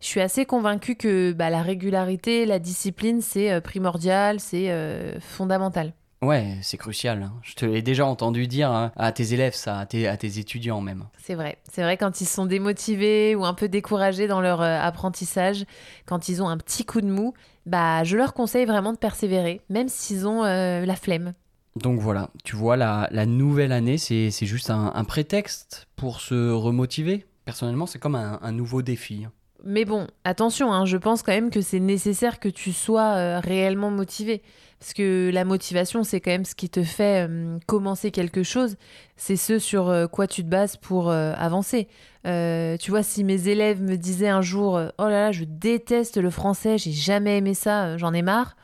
Je 0.03 0.07
suis 0.07 0.23
assez 0.23 0.47
convaincue 0.47 0.97
que 0.97 1.33
bah, 1.33 1.51
la 1.51 1.61
régularité, 1.61 2.47
la 2.47 2.59
discipline, 2.59 3.21
c'est 3.21 3.61
primordial, 3.61 4.41
c'est 4.41 4.75
fondamental. 5.21 5.93
Ouais, 6.23 6.59
c'est 6.61 6.77
crucial. 6.77 7.23
hein. 7.23 7.33
Je 7.43 7.55
te 7.55 7.65
l'ai 7.65 7.81
déjà 7.81 8.05
entendu 8.05 8.47
dire 8.47 8.71
hein, 8.71 8.93
à 8.97 9.11
tes 9.11 9.33
élèves, 9.33 9.55
ça, 9.55 9.79
à 9.79 9.87
tes, 9.87 10.07
à 10.07 10.19
tes 10.19 10.39
étudiants 10.39 10.83
même. 10.83 11.05
C'est 11.19 11.35
vrai. 11.35 11.57
C'est 11.73 11.83
vrai 11.83 11.97
quand 11.97 12.21
ils 12.21 12.27
sont 12.27 12.45
démotivés 12.45 13.35
ou 13.35 13.47
un 13.47 13.55
peu 13.55 13.69
découragés 13.69 14.27
dans 14.29 14.43
leur 14.43 14.61
euh, 14.61 14.79
apprentissage, 14.81 15.65
quand 16.05 16.29
ils 16.29 16.43
ont 16.43 16.49
un 16.49 16.59
petit 16.59 16.85
coup 16.85 17.01
de 17.01 17.07
mou, 17.11 17.33
bah 17.65 18.05
je 18.05 18.19
leur 18.19 18.35
conseille 18.35 18.67
vraiment 18.67 18.93
de 18.93 18.99
persévérer, 18.99 19.63
même 19.71 19.89
s'ils 19.89 20.27
ont 20.27 20.45
euh, 20.45 20.85
la 20.85 20.95
flemme. 20.97 21.33
Donc 21.77 22.01
voilà, 22.01 22.29
tu 22.45 22.55
vois, 22.55 22.77
la, 22.77 23.09
la 23.13 23.25
nouvelle 23.25 23.73
année, 23.73 23.97
c'est 23.97 24.31
c'est 24.31 24.45
juste 24.47 24.71
un, 24.71 24.93
un 24.95 25.05
prétexte 25.05 25.87
pour 25.97 26.21
se 26.21 26.51
remotiver. 26.51 27.25
Personnellement, 27.47 27.87
c'est 27.87 27.99
comme 27.99 28.17
un, 28.17 28.39
un 28.43 28.53
nouveau 28.53 28.83
défi. 28.83 29.27
Mais 29.65 29.85
bon, 29.85 30.07
attention, 30.25 30.73
hein, 30.73 30.85
je 30.85 30.97
pense 30.97 31.23
quand 31.23 31.33
même 31.33 31.51
que 31.51 31.61
c'est 31.61 31.81
nécessaire 31.81 32.41
que 32.41 32.49
tu 32.49 32.73
sois 32.73 33.15
euh, 33.17 33.41
réellement 33.41 33.91
motivé. 33.91 34.43
Parce 34.79 34.95
que 34.95 35.31
la 35.33 35.45
motivation, 35.45 36.05
c'est 36.05 36.21
quand 36.21 36.31
même 36.31 36.47
ce 36.47 36.55
qui 36.55 36.71
te 36.71 36.83
fait 36.83 37.29
euh, 37.29 37.59
commencer 37.67 38.11
quelque 38.11 38.43
chose. 38.43 38.77
C'est 39.17 39.37
ce 39.37 39.59
sur 39.59 39.91
euh, 39.91 40.07
quoi 40.07 40.27
tu 40.27 40.43
te 40.43 40.49
bases 40.49 40.77
pour 40.77 41.11
avancer. 41.11 41.89
tu 42.25 42.91
vois, 42.91 43.03
si 43.03 43.25
mes 43.25 43.49
élèves 43.49 43.83
me 43.83 43.97
disaient 43.97 44.29
un 44.29 44.43
jour 44.43 44.81
Oh 44.99 45.05
là 45.05 45.11
là, 45.11 45.33
je 45.33 45.45
déteste 45.45 46.17
le 46.17 46.31
français, 46.31 46.79
j'ai 46.79 46.93
jamais 46.93 47.39
aimé 47.39 47.55
ça, 47.55 47.97
j'en 47.99 48.15
ai 48.15 48.23
marre, 48.23 48.57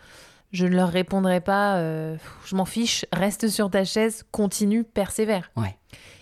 je 0.53 0.67
ne 0.67 0.75
leur 0.75 0.89
répondrai 0.89 1.41
pas 1.41 1.79
Je 1.81 2.57
m'en 2.57 2.65
fiche, 2.65 3.05
reste 3.13 3.49
sur 3.49 3.71
ta 3.71 3.85
chaise, 3.85 4.25
continue, 4.31 4.85
persévère. 4.85 5.51
Ouais. 5.57 5.77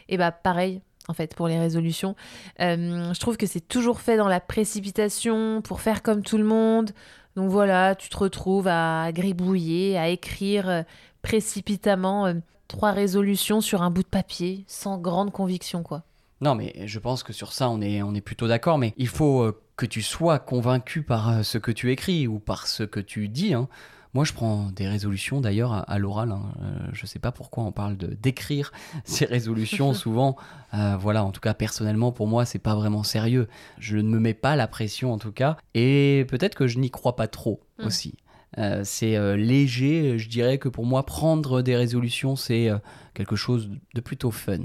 Et 0.08 0.16
bah 0.16 0.32
pareil, 0.32 0.82
en 1.08 1.14
fait, 1.14 1.34
pour 1.34 1.48
les 1.48 1.58
résolutions. 1.58 2.14
Euh, 2.60 3.12
je 3.12 3.20
trouve 3.20 3.36
que 3.36 3.46
c'est 3.46 3.66
toujours 3.66 4.00
fait 4.00 4.16
dans 4.16 4.28
la 4.28 4.40
précipitation, 4.40 5.62
pour 5.62 5.80
faire 5.80 6.02
comme 6.02 6.22
tout 6.22 6.38
le 6.38 6.44
monde. 6.44 6.90
Donc 7.36 7.50
voilà, 7.50 7.94
tu 7.94 8.08
te 8.08 8.16
retrouves 8.16 8.68
à 8.68 9.10
gribouiller, 9.12 9.98
à 9.98 10.08
écrire 10.08 10.68
euh, 10.68 10.82
précipitamment 11.22 12.26
euh, 12.26 12.34
trois 12.68 12.92
résolutions 12.92 13.60
sur 13.60 13.82
un 13.82 13.90
bout 13.90 14.02
de 14.02 14.08
papier, 14.08 14.64
sans 14.66 14.98
grande 14.98 15.32
conviction, 15.32 15.82
quoi. 15.82 16.02
Non, 16.40 16.54
mais 16.54 16.74
je 16.86 16.98
pense 16.98 17.22
que 17.22 17.32
sur 17.32 17.52
ça, 17.52 17.70
on 17.70 17.80
est, 17.80 18.02
on 18.02 18.14
est 18.14 18.20
plutôt 18.20 18.48
d'accord, 18.48 18.76
mais 18.76 18.92
il 18.96 19.08
faut 19.08 19.50
que 19.76 19.86
tu 19.86 20.02
sois 20.02 20.38
convaincu 20.38 21.02
par 21.02 21.44
ce 21.44 21.58
que 21.58 21.70
tu 21.70 21.90
écris 21.90 22.26
ou 22.26 22.38
par 22.38 22.66
ce 22.66 22.82
que 22.82 23.00
tu 23.00 23.28
dis. 23.28 23.54
Hein. 23.54 23.68
Moi, 24.14 24.24
je 24.24 24.32
prends 24.32 24.70
des 24.70 24.86
résolutions 24.86 25.40
d'ailleurs 25.40 25.84
à, 25.90 25.98
l'oral. 25.98 26.30
Hein. 26.30 26.42
Euh, 26.62 26.88
je 26.92 27.02
ne 27.02 27.06
sais 27.06 27.18
pas 27.18 27.32
pourquoi 27.32 27.64
on 27.64 27.72
parle 27.72 27.96
de 27.96 28.06
d'écrire 28.06 28.72
ces 29.04 29.24
résolutions 29.24 29.92
souvent. 29.94 30.36
Euh, 30.72 30.96
voilà, 30.96 31.24
en 31.24 31.32
tout 31.32 31.40
cas 31.40 31.52
personnellement 31.52 32.12
pour 32.12 32.28
moi, 32.28 32.44
c'est 32.44 32.60
pas 32.60 32.76
vraiment 32.76 33.02
sérieux. 33.02 33.48
Je 33.78 33.96
ne 33.96 34.08
me 34.08 34.20
mets 34.20 34.34
pas 34.34 34.54
la 34.54 34.68
pression 34.68 35.12
en 35.12 35.18
tout 35.18 35.32
cas, 35.32 35.56
et 35.74 36.26
peut-être 36.28 36.54
que 36.54 36.68
je 36.68 36.78
n'y 36.78 36.90
crois 36.90 37.16
pas 37.16 37.26
trop 37.26 37.60
hmm. 37.78 37.86
aussi. 37.86 38.14
Euh, 38.56 38.82
c'est 38.84 39.36
léger, 39.36 40.16
je 40.16 40.28
dirais 40.28 40.58
que 40.58 40.68
pour 40.68 40.86
moi, 40.86 41.04
prendre 41.04 41.60
des 41.60 41.74
résolutions, 41.74 42.36
c'est 42.36 42.70
quelque 43.14 43.34
chose 43.34 43.68
de 43.94 44.00
plutôt 44.00 44.30
fun. 44.30 44.58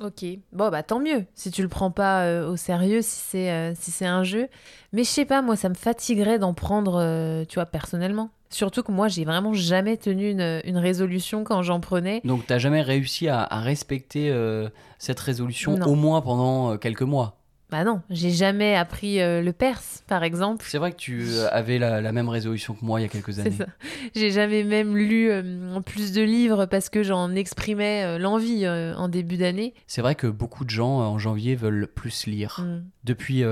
Ok, 0.00 0.24
bon 0.52 0.70
bah 0.70 0.82
tant 0.82 0.98
mieux 0.98 1.24
si 1.34 1.50
tu 1.50 1.62
le 1.62 1.68
prends 1.68 1.90
pas 1.90 2.42
au 2.46 2.56
sérieux, 2.56 3.00
si 3.00 3.20
c'est 3.20 3.74
si 3.76 3.90
c'est 3.90 4.06
un 4.06 4.24
jeu. 4.24 4.48
Mais 4.92 5.04
je 5.04 5.08
sais 5.08 5.24
pas, 5.24 5.40
moi 5.40 5.56
ça 5.56 5.68
me 5.68 5.74
fatiguerait 5.74 6.38
d'en 6.38 6.52
prendre, 6.52 7.44
tu 7.44 7.54
vois, 7.54 7.66
personnellement. 7.66 8.30
Surtout 8.54 8.84
que 8.84 8.92
moi, 8.92 9.08
j'ai 9.08 9.24
vraiment 9.24 9.52
jamais 9.52 9.96
tenu 9.96 10.30
une, 10.30 10.78
résolution 10.78 11.42
quand 11.42 11.62
j'en 11.62 11.80
prenais. 11.80 12.20
Donc, 12.22 12.46
tu 12.46 12.52
n'as 12.52 12.58
jamais 12.58 12.82
réussi 12.82 13.26
à, 13.26 13.46
respecter 13.50 14.30
euh, 14.30 14.68
cette 14.98 15.18
résolution, 15.18 15.74
au 15.74 15.94
moins 15.96 16.20
pendant 16.20 16.72
euh, 16.72 16.76
quelques 16.76 17.02
mois? 17.02 17.40
Bah 17.74 17.82
non, 17.82 18.02
j'ai 18.08 18.30
jamais 18.30 18.76
appris 18.76 19.20
euh, 19.20 19.42
le 19.42 19.52
perse, 19.52 20.04
par 20.06 20.22
exemple. 20.22 20.64
C'est 20.68 20.78
vrai 20.78 20.92
que 20.92 20.96
tu 20.96 21.24
euh, 21.24 21.48
avais 21.50 21.80
la, 21.80 22.12
même 22.12 22.28
résolution 22.28 22.74
que 22.74 22.84
moi 22.84 23.00
il 23.00 23.02
y 23.02 23.06
a 23.06 23.08
quelques 23.08 23.40
années. 23.40 23.50
C'est 23.50 23.64
ça. 23.64 23.66
J'ai 24.14 24.30
jamais 24.30 24.62
même 24.62 24.96
lu 24.96 25.28
euh, 25.28 25.80
plus 25.80 26.12
de 26.12 26.22
livres 26.22 26.66
parce 26.66 26.88
que 26.88 27.02
j'en 27.02 27.34
exprimais 27.34 28.16
l'envie 28.20 28.64
en 28.68 29.08
début 29.08 29.38
d'année. 29.38 29.74
C'est 29.88 30.02
vrai 30.02 30.14
que 30.14 30.28
beaucoup 30.28 30.64
de 30.64 30.70
gens 30.70 31.00
en 31.00 31.18
janvier 31.18 31.56
veulent 31.56 31.88
plus 31.92 32.26
lire. 32.26 32.60
Mm. 32.64 32.84
Depuis 33.02 33.42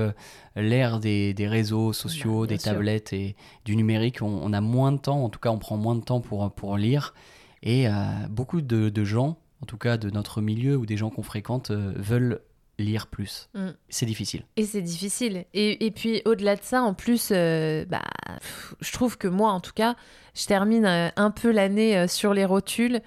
l'ère 0.55 1.01
des, 1.01 1.35
réseaux 1.39 1.91
sociaux, 1.91 2.47
des 2.47 2.57
tablettes 2.57 3.11
et 3.11 3.35
du 3.65 3.75
numérique, 3.75 4.21
on, 4.21 4.53
a 4.53 4.61
moins 4.61 4.93
de 4.93 4.99
temps, 4.99 5.21
en 5.21 5.27
tout 5.27 5.41
cas 5.41 5.49
on 5.49 5.59
prend 5.59 5.75
moins 5.75 5.95
de 5.95 6.03
temps 6.03 6.21
pour, 6.21 6.49
pour 6.53 6.77
lire. 6.77 7.13
Et 7.61 7.87
beaucoup 8.29 8.61
de, 8.61 8.87
de 8.87 9.03
gens, 9.03 9.37
en 9.61 9.65
tout 9.65 9.77
cas 9.77 9.97
de 9.97 10.09
notre 10.09 10.39
milieu 10.39 10.77
ou 10.77 10.85
des 10.85 10.95
gens 10.95 11.09
qu'on 11.09 11.23
fréquente, 11.23 11.71
veulent 11.71 12.39
lire 12.79 13.07
plus. 13.07 13.49
Mm. 13.53 13.69
C'est 13.89 14.05
difficile. 14.05 14.43
Et 14.57 14.65
c'est 14.65 14.81
difficile. 14.81 15.45
Et, 15.53 15.85
et 15.85 15.91
puis 15.91 16.21
au-delà 16.25 16.55
de 16.55 16.63
ça, 16.63 16.81
en 16.81 16.93
plus, 16.93 17.29
euh, 17.31 17.85
bah, 17.85 18.01
je 18.79 18.91
trouve 18.91 19.17
que 19.17 19.27
moi, 19.27 19.51
en 19.51 19.59
tout 19.59 19.73
cas, 19.73 19.95
je 20.35 20.45
termine 20.45 20.85
euh, 20.85 21.09
un 21.15 21.31
peu 21.31 21.51
l'année 21.51 21.97
euh, 21.97 22.07
sur 22.07 22.33
les 22.33 22.45
rotules. 22.45 23.01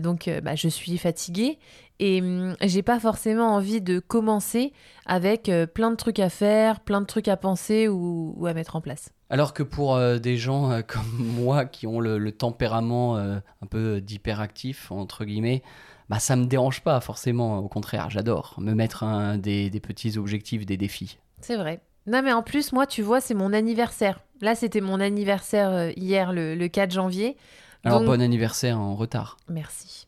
donc 0.00 0.30
bah, 0.42 0.54
je 0.54 0.68
suis 0.68 0.96
fatiguée. 0.98 1.58
Et 1.98 2.20
mm, 2.20 2.56
j'ai 2.62 2.82
pas 2.82 2.98
forcément 2.98 3.54
envie 3.54 3.80
de 3.80 4.00
commencer 4.00 4.72
avec 5.06 5.50
plein 5.74 5.90
de 5.90 5.96
trucs 5.96 6.18
à 6.18 6.28
faire, 6.28 6.80
plein 6.80 7.00
de 7.00 7.06
trucs 7.06 7.28
à 7.28 7.36
penser 7.36 7.88
ou, 7.88 8.46
à 8.46 8.54
mettre 8.54 8.76
en 8.76 8.80
place. 8.80 9.10
Alors 9.28 9.54
que 9.54 9.62
pour 9.62 9.98
des 10.18 10.36
gens 10.36 10.82
comme 10.86 11.16
moi 11.18 11.64
qui 11.64 11.86
ont 11.86 12.00
le, 12.00 12.18
le 12.18 12.32
tempérament 12.32 13.16
un 13.16 13.66
peu 13.68 14.00
d'hyperactif, 14.00 14.90
entre 14.90 15.24
guillemets, 15.24 15.62
bah 16.08 16.18
ça 16.18 16.36
me 16.36 16.46
dérange 16.46 16.82
pas 16.82 17.00
forcément. 17.00 17.58
Au 17.58 17.68
contraire, 17.68 18.10
j'adore 18.10 18.54
me 18.58 18.74
mettre 18.74 19.02
un, 19.02 19.38
des, 19.38 19.70
petits 19.80 20.18
objectifs, 20.18 20.66
des 20.66 20.76
défis. 20.76 21.18
C'est 21.40 21.56
vrai. 21.56 21.80
Non 22.06 22.22
mais 22.22 22.32
en 22.32 22.42
plus, 22.42 22.72
moi, 22.72 22.86
tu 22.86 23.02
vois, 23.02 23.20
c'est 23.20 23.34
mon 23.34 23.52
anniversaire. 23.52 24.20
Là, 24.40 24.54
c'était 24.54 24.80
mon 24.80 25.00
anniversaire 25.00 25.70
euh, 25.70 25.92
hier, 25.96 26.32
le, 26.32 26.66
4 26.66 26.92
janvier. 26.92 27.36
Alors, 27.84 28.02
bon 28.02 28.20
anniversaire 28.20 28.78
en 28.78 28.94
retard. 28.94 29.36
Merci. 29.48 30.06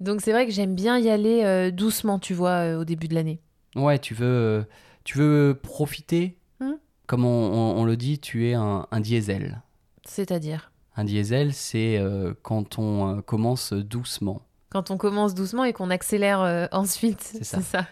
Donc, 0.00 0.20
c'est 0.20 0.32
vrai 0.32 0.46
que 0.46 0.52
j'aime 0.52 0.74
bien 0.74 0.98
y 0.98 1.08
aller 1.08 1.42
euh, 1.44 1.70
doucement, 1.70 2.18
tu 2.18 2.34
vois, 2.34 2.50
euh, 2.50 2.80
au 2.80 2.84
début 2.84 3.08
de 3.08 3.14
l'année. 3.14 3.40
Ouais, 3.74 3.98
tu 3.98 4.14
veux, 4.14 4.66
tu 5.04 5.18
veux 5.18 5.58
profiter. 5.60 6.36
Hmm 6.60 6.74
Comme 7.06 7.24
on, 7.24 7.84
le 7.84 7.96
dit, 7.96 8.18
tu 8.18 8.48
es 8.48 8.54
un, 8.54 8.86
un 8.90 9.00
diesel. 9.00 9.62
C'est-à-dire? 10.04 10.70
Un 10.96 11.04
diesel, 11.04 11.52
c'est 11.52 12.00
quand 12.42 12.78
on 12.78 13.20
commence 13.22 13.72
doucement 13.72 14.42
quand 14.74 14.90
on 14.90 14.96
commence 14.96 15.36
doucement 15.36 15.62
et 15.62 15.72
qu'on 15.72 15.88
accélère 15.88 16.40
euh, 16.40 16.66
ensuite. 16.72 17.20
C'est 17.20 17.62
ça. 17.62 17.86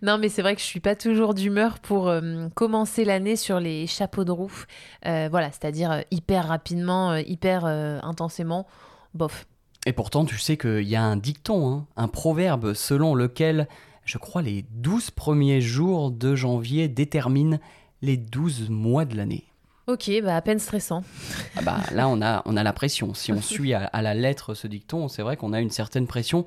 Non, 0.00 0.16
mais 0.16 0.28
c'est 0.28 0.42
vrai 0.42 0.54
que 0.54 0.60
je 0.60 0.66
suis 0.66 0.78
pas 0.78 0.94
toujours 0.94 1.34
d'humeur 1.34 1.80
pour 1.80 2.08
euh, 2.08 2.48
commencer 2.54 3.04
l'année 3.04 3.34
sur 3.34 3.58
les 3.58 3.88
chapeaux 3.88 4.22
de 4.22 4.30
roue. 4.30 4.64
Euh, 5.06 5.26
voilà, 5.28 5.50
c'est-à-dire 5.50 6.04
hyper 6.12 6.46
rapidement, 6.46 7.16
hyper 7.16 7.64
intensément. 7.64 8.68
Bof. 9.12 9.48
Et 9.86 9.92
pourtant, 9.92 10.24
tu 10.24 10.38
sais 10.38 10.56
qu'il 10.56 10.88
y 10.88 10.94
a 10.94 11.02
un 11.02 11.16
dicton, 11.16 11.68
hein, 11.68 11.86
un 11.96 12.06
proverbe 12.06 12.74
selon 12.74 13.16
lequel, 13.16 13.66
je 14.04 14.18
crois, 14.18 14.42
les 14.42 14.64
12 14.70 15.10
premiers 15.10 15.60
jours 15.60 16.12
de 16.12 16.36
janvier 16.36 16.86
déterminent 16.86 17.58
les 18.02 18.16
12 18.16 18.70
mois 18.70 19.04
de 19.04 19.16
l'année. 19.16 19.49
Ok, 19.86 20.10
bah 20.22 20.36
à 20.36 20.42
peine 20.42 20.58
stressant. 20.58 21.02
Ah 21.56 21.62
bah, 21.62 21.80
là, 21.92 22.08
on 22.08 22.22
a, 22.22 22.42
on 22.46 22.56
a 22.56 22.62
la 22.62 22.72
pression. 22.72 23.12
Si 23.12 23.32
on 23.32 23.42
suit 23.42 23.74
à, 23.74 24.02
la 24.02 24.14
lettre 24.14 24.54
ce 24.54 24.66
dicton, 24.66 25.08
c'est 25.08 25.22
vrai 25.22 25.36
qu'on 25.36 25.52
a 25.52 25.60
une 25.60 25.70
certaine 25.70 26.06
pression. 26.06 26.46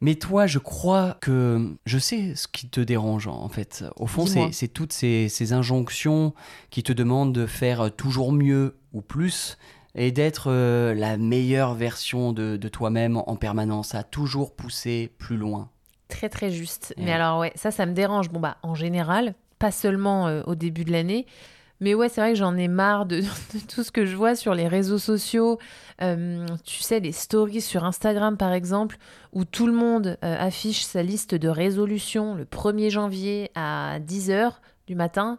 Mais 0.00 0.16
toi, 0.16 0.46
je 0.46 0.58
crois 0.58 1.16
que 1.20 1.74
je 1.86 1.98
sais 1.98 2.34
ce 2.34 2.48
qui 2.48 2.68
te 2.68 2.80
dérange 2.80 3.28
en 3.28 3.48
fait. 3.48 3.84
Au 3.96 4.06
fond, 4.06 4.26
c'est 4.26 4.68
toutes 4.68 4.92
ces, 4.92 5.28
ces, 5.28 5.52
injonctions 5.52 6.34
qui 6.70 6.82
te 6.82 6.92
demandent 6.92 7.32
de 7.32 7.46
faire 7.46 7.94
toujours 7.94 8.32
mieux 8.32 8.76
ou 8.92 9.00
plus 9.00 9.56
et 9.94 10.10
d'être 10.10 10.50
euh, 10.50 10.94
la 10.94 11.16
meilleure 11.16 11.74
version 11.74 12.32
de, 12.32 12.56
de 12.56 12.68
toi-même 12.68 13.16
en 13.18 13.36
permanence, 13.36 13.94
à 13.94 14.02
toujours 14.02 14.54
pousser 14.54 15.12
plus 15.18 15.36
loin. 15.36 15.70
Très 16.08 16.28
très 16.28 16.50
juste. 16.50 16.94
Mais 16.98 17.12
alors 17.12 17.40
ouais, 17.40 17.52
ça, 17.54 17.70
ça 17.70 17.86
me 17.86 17.92
dérange. 17.92 18.30
Bon 18.30 18.40
bah 18.40 18.56
en 18.62 18.74
général, 18.74 19.34
pas 19.58 19.70
seulement 19.70 20.28
euh, 20.28 20.42
au 20.46 20.54
début 20.54 20.84
de 20.84 20.92
l'année. 20.92 21.26
Mais 21.82 21.94
ouais, 21.94 22.08
c'est 22.08 22.20
vrai 22.20 22.30
que 22.30 22.38
j'en 22.38 22.56
ai 22.56 22.68
marre 22.68 23.06
de, 23.06 23.22
tout 23.68 23.82
ce 23.82 23.90
que 23.90 24.06
je 24.06 24.14
vois 24.14 24.36
sur 24.36 24.54
les 24.54 24.68
réseaux 24.68 24.98
sociaux. 24.98 25.58
Euh, 26.00 26.46
tu 26.64 26.80
sais, 26.80 27.00
les 27.00 27.10
stories 27.10 27.60
sur 27.60 27.84
Instagram, 27.84 28.36
par 28.36 28.52
exemple, 28.52 28.98
où 29.32 29.44
tout 29.44 29.66
le 29.66 29.72
monde 29.72 30.16
euh, 30.24 30.36
affiche 30.38 30.84
sa 30.84 31.02
liste 31.02 31.34
de 31.34 31.48
résolutions 31.48 32.36
le 32.36 32.44
1er 32.44 32.88
janvier 32.88 33.50
à 33.56 33.98
10h 33.98 34.52
du 34.86 34.94
matin. 34.94 35.38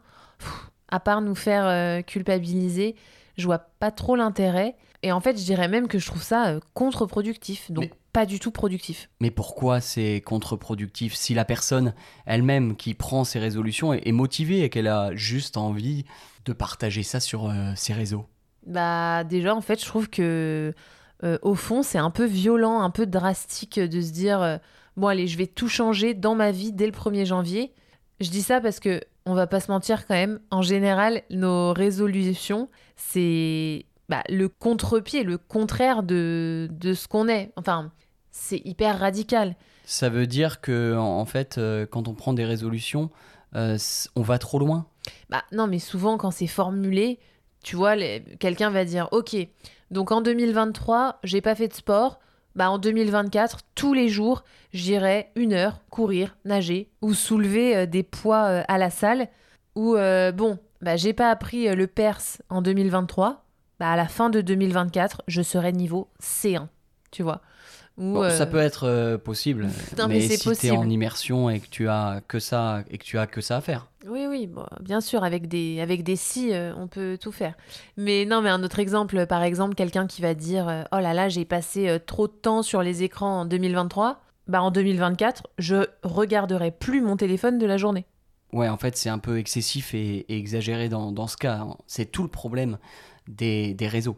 à 0.90 1.00
part 1.00 1.22
nous 1.22 1.34
faire 1.34 1.66
euh, 1.66 2.02
culpabiliser, 2.02 2.96
je 3.38 3.46
vois 3.46 3.60
pas 3.80 3.90
trop 3.90 4.18
l'intérêt. 4.18 4.76
Et 5.02 5.14
en 5.14 5.22
fait, 5.22 5.40
je 5.40 5.46
dirais 5.46 5.70
même 5.70 5.88
que 5.88 5.98
je 5.98 6.06
trouve 6.06 6.24
ça 6.24 6.60
contre-productif. 6.74 7.72
Pas 8.14 8.26
du 8.28 8.40
tout 8.40 8.52
productif. 8.52 9.10
Mais 9.20 9.32
pourquoi 9.32 9.82
c'est 9.82 10.22
contre-productif 10.22 11.16
si 11.16 11.34
la 11.34 11.46
personne 11.46 11.94
elle-même 12.26 12.76
qui 12.76 12.94
prend 12.94 13.24
ses 13.24 13.40
résolutions 13.40 13.92
est, 13.92 14.12
motivée 14.12 14.62
et 14.62 14.70
qu'elle 14.70 14.88
a 14.88 15.14
juste 15.16 15.58
envie 15.58 16.06
de 16.46 16.54
partager 16.54 17.02
ça 17.02 17.20
sur 17.20 17.50
euh, 17.50 17.74
ses 17.76 17.94
réseaux? 17.94 18.28
Bah 18.66 19.24
déjà 19.26 19.54
en 19.54 19.62
fait 19.62 19.82
je 19.82 19.86
trouve 19.86 20.10
que 20.10 20.74
euh, 21.24 21.38
au 21.42 21.56
fond 21.56 21.82
c'est 21.82 21.98
un 21.98 22.12
peu 22.12 22.26
violent, 22.26 22.82
un 22.82 22.92
peu 22.92 23.06
drastique 23.06 23.80
de 23.80 24.00
se 24.00 24.12
dire 24.12 24.42
euh, 24.42 24.58
bon 24.96 25.08
allez 25.08 25.28
je 25.28 25.38
vais 25.38 25.48
tout 25.48 25.68
changer 25.68 26.14
dans 26.14 26.36
ma 26.36 26.52
vie 26.52 26.72
dès 26.72 26.86
le 26.86 26.94
1er 26.94 27.26
janvier. 27.26 27.74
Je 28.22 28.30
dis 28.30 28.44
ça 28.44 28.62
parce 28.62 28.80
que 28.80 29.02
on 29.26 29.34
va 29.34 29.48
pas 29.48 29.60
se 29.60 29.72
mentir 29.72 30.06
quand 30.06 30.14
même, 30.14 30.40
en 30.52 30.62
général 30.62 31.24
nos 31.32 31.74
résolutions 31.74 32.70
c'est 32.96 33.86
bah, 34.14 34.22
le 34.30 34.48
contre-pied, 34.48 35.24
le 35.24 35.40
contraire 35.40 36.04
de, 36.04 36.70
de 36.70 36.94
ce 36.94 37.08
qu'on 37.08 37.28
est. 37.28 37.52
Enfin, 37.56 37.92
c'est 38.30 38.62
hyper 38.64 39.00
radical. 39.00 39.56
Ça 39.86 40.10
veut 40.10 40.28
dire 40.28 40.62
que 40.62 40.96
en 40.96 41.26
fait, 41.26 41.58
euh, 41.58 41.88
quand 41.90 42.08
on 42.08 42.14
prend 42.14 42.34
des 42.34 42.46
résolutions, 42.46 43.10
euh, 43.56 43.76
on 44.16 44.22
va 44.22 44.38
trop 44.38 44.60
loin. 44.60 44.86
Bah 45.32 45.42
non, 45.52 45.66
mais 45.66 45.80
souvent 45.80 46.18
quand 46.18 46.30
c'est 46.30 46.46
formulé, 46.46 47.18
tu 47.64 47.76
vois, 47.76 47.96
quelqu'un 48.38 48.70
va 48.70 48.86
dire, 48.86 49.10
ok, 49.14 49.36
donc 49.90 50.12
en 50.12 50.22
2023, 50.22 51.18
j'ai 51.24 51.42
pas 51.42 51.56
fait 51.56 51.68
de 51.68 51.74
sport. 51.74 52.20
Bah 52.54 52.70
en 52.70 52.78
2024, 52.78 53.62
tous 53.74 53.96
les 53.96 54.10
jours, 54.10 54.44
j'irai 54.74 55.32
une 55.36 55.54
heure 55.54 55.80
courir, 55.90 56.38
nager 56.46 56.92
ou 57.02 57.16
soulever 57.16 57.76
euh, 57.76 57.86
des 57.88 58.04
poids 58.04 58.42
à 58.44 58.78
la 58.78 58.92
salle. 58.92 59.28
Ou 59.76 59.96
bon, 59.96 60.60
bah, 60.84 60.98
j'ai 60.98 61.14
pas 61.14 61.32
appris 61.32 61.68
le 61.76 61.88
perse 61.88 62.44
en 62.50 62.62
2023, 62.62 63.43
bah, 63.84 63.92
à 63.92 63.96
la 63.98 64.08
fin 64.08 64.30
de 64.30 64.40
2024, 64.40 65.24
je 65.28 65.42
serai 65.42 65.74
niveau 65.74 66.08
C1, 66.22 66.68
tu 67.12 67.22
vois. 67.22 67.42
Bon, 67.98 68.30
Ça 68.30 68.44
euh, 68.44 68.46
peut 68.46 68.60
être 68.60 68.88
euh, 68.88 69.18
possible, 69.18 69.68
Non, 69.98 70.08
mais 70.08 70.20
mais, 70.20 70.22
si 70.22 70.58
tu 70.58 70.68
es 70.68 70.72
en 70.72 70.90
immersion 70.90 71.50
et 71.50 71.60
que 71.60 71.68
tu 71.68 71.90
as 71.90 72.22
que 72.26 72.40
ça 72.40 72.86
et 72.90 72.98
que 72.98 73.04
tu 73.04 73.20
as 73.20 73.28
que 73.28 73.42
ça 73.42 73.58
à 73.58 73.62
faire. 73.62 73.88
Oui, 74.08 74.26
oui, 74.30 74.48
bon, 74.48 74.64
bien 74.80 75.02
sûr, 75.02 75.26
avec 75.26 75.50
des, 75.50 75.82
avec 75.82 76.04
des 76.04 76.16
si, 76.16 76.54
euh, 76.54 76.72
on 76.78 76.88
peut 76.88 77.18
tout 77.20 77.34
faire. 77.34 77.56
Mais 77.98 78.24
non, 78.24 78.42
mais 78.42 78.50
un 78.52 78.64
autre 78.64 78.80
exemple, 78.80 79.28
par 79.28 79.44
exemple, 79.44 79.76
quelqu'un 79.76 80.08
qui 80.08 80.22
va 80.22 80.34
dire 80.34 80.86
Oh 80.94 81.00
là 81.00 81.14
là, 81.14 81.28
j'ai 81.28 81.44
passé 81.44 81.98
trop 82.06 82.30
de 82.30 82.34
temps 82.34 82.64
sur 82.64 82.84
les 82.84 83.04
écrans 83.04 83.42
en 83.42 83.46
2023. 83.46 84.22
Bah, 84.48 84.62
en 84.62 84.72
2024, 84.72 85.48
je 85.58 85.88
regarderai 86.04 86.72
plus 86.72 87.02
mon 87.02 87.18
téléphone 87.18 87.60
de 87.60 87.66
la 87.66 87.76
journée. 87.76 88.06
Ouais, 88.54 88.70
en 88.70 88.78
fait, 88.78 88.96
c'est 88.96 89.10
un 89.10 89.18
peu 89.20 89.40
excessif 89.40 89.94
et, 89.94 90.20
et 90.30 90.38
exagéré 90.38 90.88
dans, 90.88 91.12
dans 91.12 91.28
ce 91.28 91.36
cas. 91.36 91.58
hein. 91.58 91.76
C'est 91.88 92.06
tout 92.06 92.24
le 92.24 92.30
problème 92.30 92.78
des, 93.28 93.74
des 93.74 93.88
réseaux. 93.88 94.18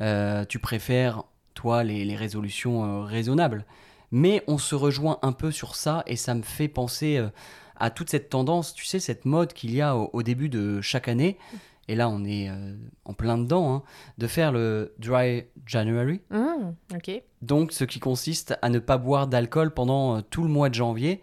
Euh, 0.00 0.44
tu 0.44 0.58
préfères, 0.58 1.24
toi, 1.54 1.84
les, 1.84 2.04
les 2.04 2.16
résolutions 2.16 2.84
euh, 2.84 3.04
raisonnables. 3.04 3.64
Mais 4.10 4.42
on 4.46 4.58
se 4.58 4.74
rejoint 4.74 5.18
un 5.22 5.32
peu 5.32 5.50
sur 5.50 5.74
ça 5.74 6.04
et 6.06 6.16
ça 6.16 6.34
me 6.34 6.42
fait 6.42 6.68
penser 6.68 7.16
euh, 7.16 7.28
à 7.76 7.90
toute 7.90 8.10
cette 8.10 8.30
tendance, 8.30 8.74
tu 8.74 8.84
sais, 8.84 9.00
cette 9.00 9.24
mode 9.24 9.52
qu'il 9.52 9.74
y 9.74 9.80
a 9.80 9.96
au, 9.96 10.10
au 10.12 10.22
début 10.22 10.48
de 10.48 10.80
chaque 10.80 11.08
année. 11.08 11.38
Et 11.88 11.96
là, 11.96 12.08
on 12.08 12.24
est 12.24 12.50
en 13.04 13.12
plein 13.12 13.36
dedans, 13.36 13.74
hein, 13.74 13.82
de 14.16 14.26
faire 14.26 14.52
le 14.52 14.94
Dry 14.98 15.44
January. 15.66 16.22
Mmh. 16.30 16.72
Donc, 17.42 17.72
ce 17.72 17.84
qui 17.84 18.00
consiste 18.00 18.56
à 18.62 18.70
ne 18.70 18.78
pas 18.78 18.96
boire 18.96 19.26
d'alcool 19.26 19.70
pendant 19.70 20.22
tout 20.22 20.44
le 20.44 20.48
mois 20.48 20.70
de 20.70 20.74
janvier 20.74 21.22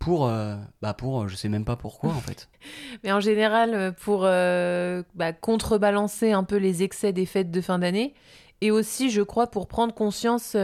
pour, 0.00 0.26
euh, 0.26 0.56
bah 0.80 0.94
pour, 0.94 1.20
euh, 1.20 1.28
je 1.28 1.36
sais 1.36 1.50
même 1.50 1.66
pas 1.66 1.76
pourquoi 1.76 2.10
en 2.10 2.20
fait. 2.20 2.48
Mais 3.04 3.12
en 3.12 3.20
général, 3.20 3.74
euh, 3.74 3.92
pour 3.92 4.22
euh, 4.24 5.02
bah, 5.14 5.32
contrebalancer 5.32 6.32
un 6.32 6.42
peu 6.42 6.56
les 6.56 6.82
excès 6.82 7.12
des 7.12 7.26
fêtes 7.26 7.50
de 7.50 7.60
fin 7.60 7.78
d'année, 7.78 8.14
et 8.62 8.70
aussi, 8.70 9.10
je 9.10 9.22
crois, 9.22 9.46
pour 9.46 9.68
prendre 9.68 9.94
conscience 9.94 10.54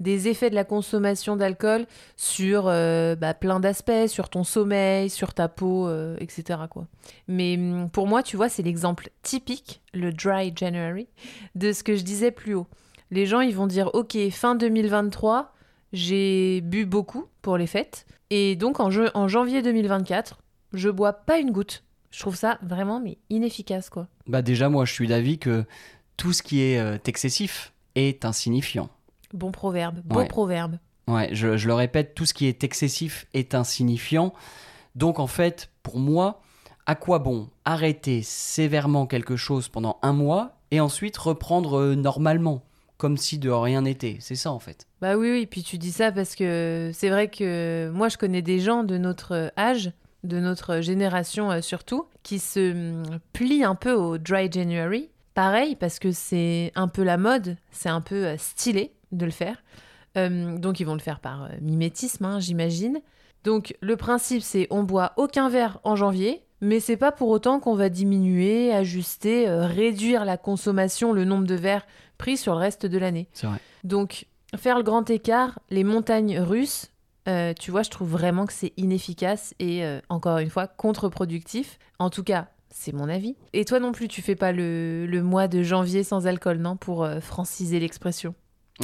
des 0.00 0.26
effets 0.26 0.50
de 0.50 0.56
la 0.56 0.64
consommation 0.64 1.36
d'alcool 1.36 1.86
sur 2.16 2.64
bah, 2.64 3.34
plein 3.34 3.60
d'aspects, 3.60 4.08
sur 4.08 4.28
ton 4.28 4.42
sommeil, 4.42 5.08
sur 5.10 5.32
ta 5.32 5.46
peau, 5.46 5.88
etc. 6.18 6.58
Quoi. 6.68 6.88
Mais 7.28 7.54
hum, 7.56 7.88
pour 7.88 8.08
moi, 8.08 8.24
tu 8.24 8.36
vois, 8.36 8.48
c'est 8.48 8.64
l'exemple 8.64 9.10
typique, 9.22 9.80
le 9.94 10.12
dry 10.12 10.52
January, 10.56 11.06
de 11.54 11.70
ce 11.70 11.84
que 11.84 11.94
je 11.94 12.02
disais 12.02 12.32
plus 12.32 12.54
haut. 12.54 12.66
Les 13.12 13.26
gens, 13.26 13.42
ils 13.42 13.54
vont 13.54 13.68
dire, 13.68 13.90
OK, 13.94 14.18
fin 14.32 14.56
2023, 14.56 15.54
j'ai 15.92 16.60
bu 16.62 16.84
beaucoup 16.84 17.26
pour 17.42 17.56
les 17.56 17.68
fêtes, 17.68 18.06
et 18.30 18.56
donc 18.56 18.80
en, 18.80 18.90
je- 18.90 19.10
en 19.14 19.28
janvier 19.28 19.62
2024, 19.62 20.38
je 20.72 20.88
bois 20.88 21.12
pas 21.12 21.38
une 21.38 21.50
goutte. 21.50 21.82
Je 22.10 22.20
trouve 22.20 22.34
ça 22.36 22.58
vraiment 22.62 23.00
mais 23.00 23.18
inefficace 23.30 23.88
quoi. 23.90 24.08
Bah 24.26 24.42
déjà, 24.42 24.68
moi, 24.68 24.84
je 24.84 24.92
suis 24.92 25.06
d'avis 25.08 25.38
que 25.38 25.64
tout 26.16 26.32
ce 26.32 26.42
qui 26.42 26.60
est 26.62 26.78
euh, 26.78 26.98
excessif 27.06 27.72
est 27.94 28.24
insignifiant. 28.24 28.88
Bon 29.32 29.52
proverbe, 29.52 30.00
beau 30.04 30.18
Ouais. 30.20 30.26
proverbe. 30.28 30.78
Ouais, 31.08 31.28
je, 31.32 31.56
je 31.56 31.66
le 31.66 31.74
répète, 31.74 32.14
tout 32.14 32.26
ce 32.26 32.34
qui 32.34 32.46
est 32.46 32.62
excessif 32.64 33.26
est 33.34 33.54
insignifiant. 33.54 34.32
Donc 34.96 35.18
en 35.18 35.26
fait, 35.26 35.70
pour 35.82 35.98
moi, 35.98 36.40
à 36.86 36.94
quoi 36.96 37.18
bon 37.20 37.48
arrêter 37.64 38.22
sévèrement 38.22 39.06
quelque 39.06 39.36
chose 39.36 39.68
pendant 39.68 39.98
un 40.02 40.12
mois 40.12 40.56
et 40.72 40.80
ensuite 40.80 41.16
reprendre 41.16 41.78
euh, 41.78 41.94
normalement, 41.94 42.62
comme 43.00 43.16
si 43.16 43.38
de 43.38 43.48
rien 43.48 43.82
n'était 43.82 44.18
C'est 44.20 44.36
ça 44.36 44.52
en 44.52 44.58
fait. 44.58 44.86
Bah 45.00 45.16
oui 45.16 45.30
oui, 45.32 45.46
puis 45.46 45.62
tu 45.62 45.78
dis 45.78 45.90
ça 45.90 46.12
parce 46.12 46.34
que 46.34 46.90
c'est 46.92 47.08
vrai 47.08 47.28
que 47.28 47.90
moi 47.94 48.10
je 48.10 48.18
connais 48.18 48.42
des 48.42 48.60
gens 48.60 48.84
de 48.84 48.98
notre 48.98 49.52
âge, 49.56 49.90
de 50.22 50.38
notre 50.38 50.80
génération 50.82 51.50
euh, 51.50 51.62
surtout, 51.62 52.04
qui 52.22 52.38
se 52.38 52.72
hum, 52.72 53.18
plient 53.32 53.64
un 53.64 53.74
peu 53.74 53.92
au 53.92 54.18
dry 54.18 54.52
January. 54.52 55.08
Pareil 55.32 55.76
parce 55.76 55.98
que 55.98 56.12
c'est 56.12 56.72
un 56.74 56.88
peu 56.88 57.02
la 57.02 57.16
mode, 57.16 57.56
c'est 57.70 57.88
un 57.88 58.02
peu 58.02 58.26
euh, 58.26 58.36
stylé 58.36 58.92
de 59.12 59.24
le 59.24 59.30
faire. 59.30 59.62
Euh, 60.18 60.58
donc 60.58 60.78
ils 60.78 60.84
vont 60.84 60.92
le 60.92 61.00
faire 61.00 61.20
par 61.20 61.44
euh, 61.44 61.48
mimétisme, 61.62 62.26
hein, 62.26 62.38
j'imagine. 62.38 63.00
Donc 63.44 63.74
le 63.80 63.96
principe 63.96 64.42
c'est 64.42 64.66
on 64.68 64.82
boit 64.82 65.14
aucun 65.16 65.48
verre 65.48 65.80
en 65.84 65.96
janvier, 65.96 66.42
mais 66.60 66.80
c'est 66.80 66.98
pas 66.98 67.12
pour 67.12 67.28
autant 67.28 67.60
qu'on 67.60 67.74
va 67.74 67.88
diminuer, 67.88 68.74
ajuster, 68.74 69.48
réduire 69.48 70.26
la 70.26 70.36
consommation, 70.36 71.14
le 71.14 71.24
nombre 71.24 71.46
de 71.46 71.54
verres 71.54 71.86
pris 72.20 72.36
sur 72.36 72.52
le 72.52 72.60
reste 72.60 72.84
de 72.86 72.98
l'année. 72.98 73.28
C'est 73.32 73.46
vrai. 73.46 73.58
Donc 73.82 74.26
faire 74.56 74.76
le 74.76 74.82
grand 74.82 75.08
écart, 75.08 75.58
les 75.70 75.84
montagnes 75.84 76.38
russes, 76.38 76.90
euh, 77.28 77.54
tu 77.58 77.70
vois, 77.70 77.82
je 77.82 77.90
trouve 77.90 78.10
vraiment 78.10 78.44
que 78.46 78.52
c'est 78.52 78.72
inefficace 78.76 79.54
et 79.58 79.84
euh, 79.84 80.00
encore 80.08 80.38
une 80.38 80.50
fois 80.50 80.66
contre-productif. 80.66 81.78
En 81.98 82.10
tout 82.10 82.22
cas, 82.22 82.48
c'est 82.70 82.92
mon 82.92 83.08
avis. 83.08 83.36
Et 83.52 83.64
toi 83.64 83.80
non 83.80 83.92
plus, 83.92 84.08
tu 84.08 84.20
fais 84.22 84.36
pas 84.36 84.52
le, 84.52 85.06
le 85.06 85.22
mois 85.22 85.48
de 85.48 85.62
janvier 85.62 86.04
sans 86.04 86.26
alcool, 86.26 86.58
non 86.58 86.76
Pour 86.76 87.04
euh, 87.04 87.20
franciser 87.20 87.80
l'expression? 87.80 88.34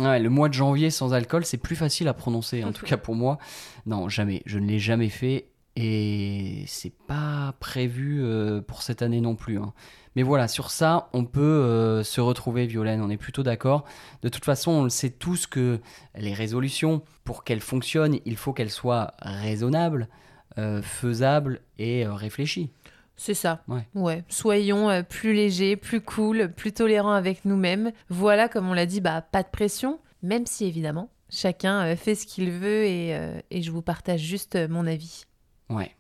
Ouais, 0.01 0.19
le 0.19 0.29
mois 0.29 0.49
de 0.49 0.55
janvier 0.55 0.91
sans 0.91 1.13
alcool, 1.15 1.45
c'est 1.45 1.57
plus 1.59 1.77
facile 1.77 2.09
à 2.09 2.15
prononcer, 2.15 2.65
en 2.65 2.73
tout 2.77 2.85
cas 2.87 2.97
pour 2.97 3.15
moi. 3.15 3.39
Non, 3.85 4.09
jamais. 4.09 4.43
Je 4.47 4.59
ne 4.59 4.67
l'ai 4.67 4.79
jamais 4.79 5.09
fait 5.09 5.47
et 5.77 6.65
c'est 6.67 6.95
pas 7.07 7.55
prévu 7.61 8.23
euh, 8.25 8.61
pour 8.62 8.83
cette 8.83 9.03
année 9.03 9.21
non 9.21 9.35
plus. 9.35 9.59
hein. 9.59 9.73
Mais 10.17 10.23
voilà, 10.23 10.49
sur 10.49 10.71
ça, 10.71 11.11
on 11.12 11.27
peut 11.27 11.41
euh, 11.43 12.03
se 12.03 12.23
retrouver, 12.23 12.67
Violaine, 12.67 13.03
on 13.03 13.11
est 13.11 13.19
plutôt 13.19 13.43
d'accord. 13.43 13.85
De 14.23 14.31
toute 14.31 14.47
façon, 14.47 14.71
on 14.71 14.83
le 14.85 14.89
sait 14.89 15.11
tous 15.11 15.47
que 15.47 15.79
les 16.17 16.33
résolutions, 16.33 17.03
pour 17.25 17.45
qu'elles 17.45 17.61
fonctionnent, 17.61 18.19
il 18.25 18.37
faut 18.37 18.55
qu'elles 18.55 18.71
soient 18.71 19.12
raisonnables, 19.21 20.09
euh, 20.57 20.81
faisables 20.81 21.61
et 21.79 22.07
réfléchies. 22.07 22.71
C'est 23.17 23.35
ça. 23.35 23.62
Ouais. 23.95 24.25
Soyons 24.29 25.05
plus 25.07 25.35
légers, 25.35 25.77
plus 25.77 26.01
cool, 26.01 26.51
plus 26.51 26.73
tolérants 26.73 27.12
avec 27.12 27.45
nous-mêmes. 27.45 27.93
Voilà, 28.09 28.49
comme 28.49 28.69
on 28.69 28.75
l'a 28.75 28.87
dit, 28.87 29.03
bah 29.03 29.21
pas 29.21 29.43
de 29.43 29.49
pression, 29.49 29.99
même 30.23 30.47
si 30.47 30.65
évidemment 30.65 31.11
chacun 31.29 31.97
fait 31.97 32.15
ce 32.15 32.25
qu'il 32.25 32.51
veut 32.53 32.85
et, 32.85 33.19
et 33.51 33.61
je 33.62 33.71
vous 33.71 33.83
partage 33.83 34.21
juste 34.21 34.57
mon 34.69 34.87
avis. 34.87 35.25
Ouais. 35.69 35.95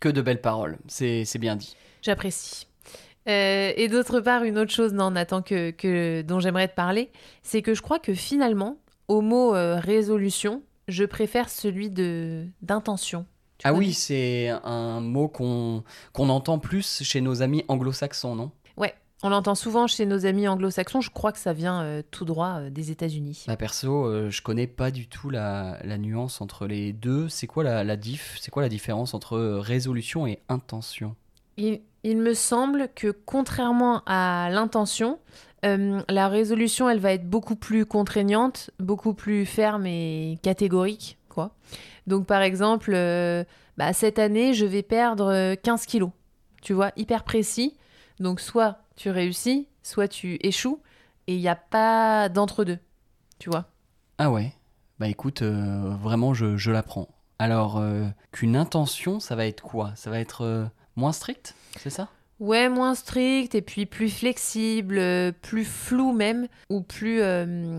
Que 0.00 0.08
de 0.08 0.22
belles 0.22 0.40
paroles, 0.40 0.78
c'est 0.88 1.38
bien 1.38 1.56
dit. 1.56 1.76
J'apprécie. 2.02 2.66
Euh, 3.28 3.72
et 3.76 3.88
d'autre 3.88 4.20
part, 4.20 4.42
une 4.42 4.58
autre 4.58 4.72
chose, 4.72 4.92
non, 4.92 5.12
Nathan, 5.12 5.42
que, 5.42 5.70
que, 5.70 6.22
dont 6.22 6.40
j'aimerais 6.40 6.68
te 6.68 6.74
parler, 6.74 7.10
c'est 7.42 7.62
que 7.62 7.74
je 7.74 7.82
crois 7.82 8.00
que 8.00 8.14
finalement, 8.14 8.78
au 9.06 9.20
mot 9.20 9.54
euh, 9.54 9.78
résolution, 9.78 10.62
je 10.88 11.04
préfère 11.04 11.48
celui 11.48 11.88
de 11.90 12.46
d'intention. 12.62 13.26
Ah 13.64 13.72
oui, 13.72 13.92
c'est 13.92 14.48
un 14.64 15.00
mot 15.00 15.28
qu'on 15.28 15.84
entend 16.16 16.58
plus 16.58 17.04
chez 17.04 17.20
nos 17.20 17.42
amis 17.42 17.64
anglo-saxons, 17.68 18.34
non? 18.34 18.50
On 19.22 19.28
l'entend 19.28 19.54
souvent 19.54 19.86
chez 19.86 20.06
nos 20.06 20.26
amis 20.26 20.48
anglo-saxons. 20.48 21.00
Je 21.00 21.10
crois 21.10 21.32
que 21.32 21.38
ça 21.38 21.52
vient 21.52 21.82
euh, 21.82 22.02
tout 22.10 22.24
droit 22.24 22.58
euh, 22.60 22.70
des 22.70 22.90
États-Unis. 22.90 23.44
Bah 23.46 23.56
perso, 23.56 24.06
euh, 24.06 24.30
je 24.30 24.42
connais 24.42 24.66
pas 24.66 24.90
du 24.90 25.06
tout 25.08 25.30
la, 25.30 25.78
la 25.84 25.98
nuance 25.98 26.40
entre 26.40 26.66
les 26.66 26.92
deux. 26.92 27.28
C'est 27.28 27.46
quoi 27.46 27.64
la, 27.64 27.84
la 27.84 27.96
diff 27.96 28.36
C'est 28.40 28.50
quoi 28.50 28.62
la 28.62 28.68
différence 28.68 29.14
entre 29.14 29.36
euh, 29.36 29.58
résolution 29.60 30.26
et 30.26 30.40
intention? 30.48 31.14
Il, 31.56 31.80
il 32.04 32.18
me 32.18 32.34
semble 32.34 32.88
que 32.94 33.10
contrairement 33.10 34.02
à 34.06 34.48
l'intention, 34.50 35.18
la 35.64 36.26
résolution, 36.26 36.90
elle 36.90 36.98
va 36.98 37.12
être 37.12 37.30
beaucoup 37.30 37.54
plus 37.54 37.86
contraignante, 37.86 38.70
beaucoup 38.80 39.14
plus 39.14 39.46
ferme 39.46 39.86
et 39.86 40.36
catégorique, 40.42 41.18
quoi. 41.28 41.54
Donc 42.08 42.26
par 42.26 42.42
exemple, 42.42 42.96
bah, 43.76 43.92
cette 43.92 44.18
année, 44.18 44.54
je 44.54 44.66
vais 44.66 44.82
perdre 44.82 45.32
euh, 45.32 45.54
15 45.60 45.86
kilos. 45.86 46.10
Tu 46.62 46.72
vois, 46.72 46.92
hyper 46.96 47.24
précis. 47.24 47.74
Donc 48.22 48.40
soit 48.40 48.78
tu 48.94 49.10
réussis, 49.10 49.66
soit 49.82 50.06
tu 50.06 50.38
échoues, 50.46 50.80
et 51.26 51.34
il 51.34 51.40
n'y 51.40 51.48
a 51.48 51.56
pas 51.56 52.28
d'entre-deux. 52.28 52.78
Tu 53.40 53.50
vois 53.50 53.66
Ah 54.18 54.30
ouais 54.30 54.52
Bah 55.00 55.08
écoute, 55.08 55.42
euh, 55.42 55.90
vraiment, 56.00 56.32
je, 56.32 56.56
je 56.56 56.70
l'apprends. 56.70 57.08
Alors, 57.40 57.78
euh, 57.78 58.04
qu'une 58.30 58.54
intention, 58.54 59.18
ça 59.18 59.34
va 59.34 59.46
être 59.46 59.62
quoi? 59.62 59.92
Ça 59.96 60.08
va 60.10 60.20
être 60.20 60.42
euh, 60.42 60.64
moins 60.94 61.12
strict? 61.12 61.56
C'est 61.76 61.90
ça? 61.90 62.08
Ouais, 62.38 62.68
moins 62.68 62.94
strict 62.94 63.56
et 63.56 63.62
puis 63.62 63.86
plus 63.86 64.08
flexible, 64.08 65.00
plus 65.42 65.64
flou 65.64 66.12
même, 66.12 66.46
ou 66.70 66.80
plus 66.80 67.20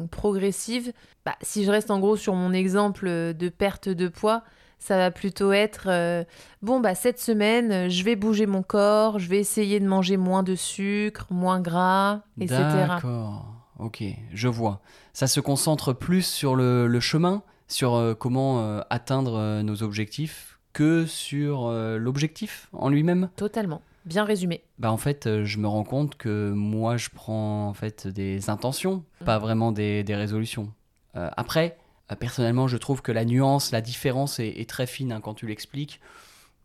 progressive. 0.09 0.93
Bah, 1.25 1.35
si 1.41 1.65
je 1.65 1.71
reste 1.71 1.91
en 1.91 1.99
gros 1.99 2.15
sur 2.15 2.33
mon 2.33 2.53
exemple 2.53 3.07
de 3.07 3.49
perte 3.49 3.89
de 3.89 4.07
poids, 4.07 4.43
ça 4.83 4.97
va 4.97 5.11
plutôt 5.11 5.53
être 5.53 5.85
euh, 5.87 6.25
bon 6.61 6.81
bah 6.81 6.93
cette 6.93 7.17
semaine 7.17 7.71
euh, 7.71 7.89
je 7.89 8.03
vais 8.03 8.17
bouger 8.17 8.45
mon 8.45 8.63
corps, 8.63 9.17
je 9.17 9.29
vais 9.29 9.39
essayer 9.39 9.79
de 9.79 9.87
manger 9.87 10.17
moins 10.17 10.43
de 10.43 10.55
sucre, 10.55 11.25
moins 11.29 11.61
gras, 11.61 12.23
etc. 12.37 12.57
D'accord, 12.89 13.45
ok, 13.79 14.03
je 14.33 14.47
vois. 14.49 14.81
Ça 15.13 15.27
se 15.27 15.39
concentre 15.39 15.93
plus 15.93 16.25
sur 16.25 16.57
le, 16.57 16.87
le 16.87 16.99
chemin, 16.99 17.43
sur 17.69 17.95
euh, 17.95 18.13
comment 18.13 18.59
euh, 18.59 18.81
atteindre 18.89 19.61
nos 19.61 19.83
objectifs, 19.83 20.59
que 20.73 21.05
sur 21.05 21.69
l'objectif 21.71 22.67
en 22.73 22.89
lui-même? 22.89 23.29
Totalement, 23.37 23.81
bien 24.05 24.25
résumé. 24.25 24.63
Bah 24.79 24.91
en 24.91 24.97
fait, 24.97 25.43
je 25.45 25.59
me 25.59 25.67
rends 25.67 25.83
compte 25.83 26.15
que 26.15 26.51
moi, 26.51 26.97
je 26.97 27.09
prends 27.13 27.67
en 27.69 27.73
fait 27.73 28.07
des 28.07 28.49
intentions, 28.49 29.05
pas 29.23 29.37
vraiment 29.37 29.71
des, 29.71 30.03
des 30.03 30.15
résolutions. 30.15 30.73
Après, 31.13 31.77
personnellement, 32.19 32.67
je 32.67 32.77
trouve 32.77 33.01
que 33.01 33.11
la 33.11 33.25
nuance, 33.25 33.71
la 33.71 33.81
différence 33.81 34.39
est, 34.39 34.69
très 34.69 34.87
fine 34.87 35.11
hein, 35.11 35.21
quand 35.21 35.33
tu 35.33 35.47
l'expliques. 35.47 35.99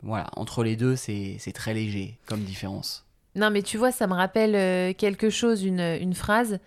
Voilà, 0.02 0.28
entre 0.36 0.62
les 0.62 0.76
deux, 0.76 0.96
c'est 0.96 1.52
très 1.54 1.74
léger 1.74 2.18
comme 2.26 2.40
différence. 2.42 3.04
Non, 3.34 3.50
mais 3.50 3.62
tu 3.62 3.78
vois, 3.78 3.92
ça 3.92 4.06
me 4.06 4.14
rappelle 4.14 4.54
euh, 4.54 4.92
quelque 4.92 5.30
chose, 5.30 5.62
une, 5.64 5.80
une 5.80 6.14
phrase. 6.14 6.58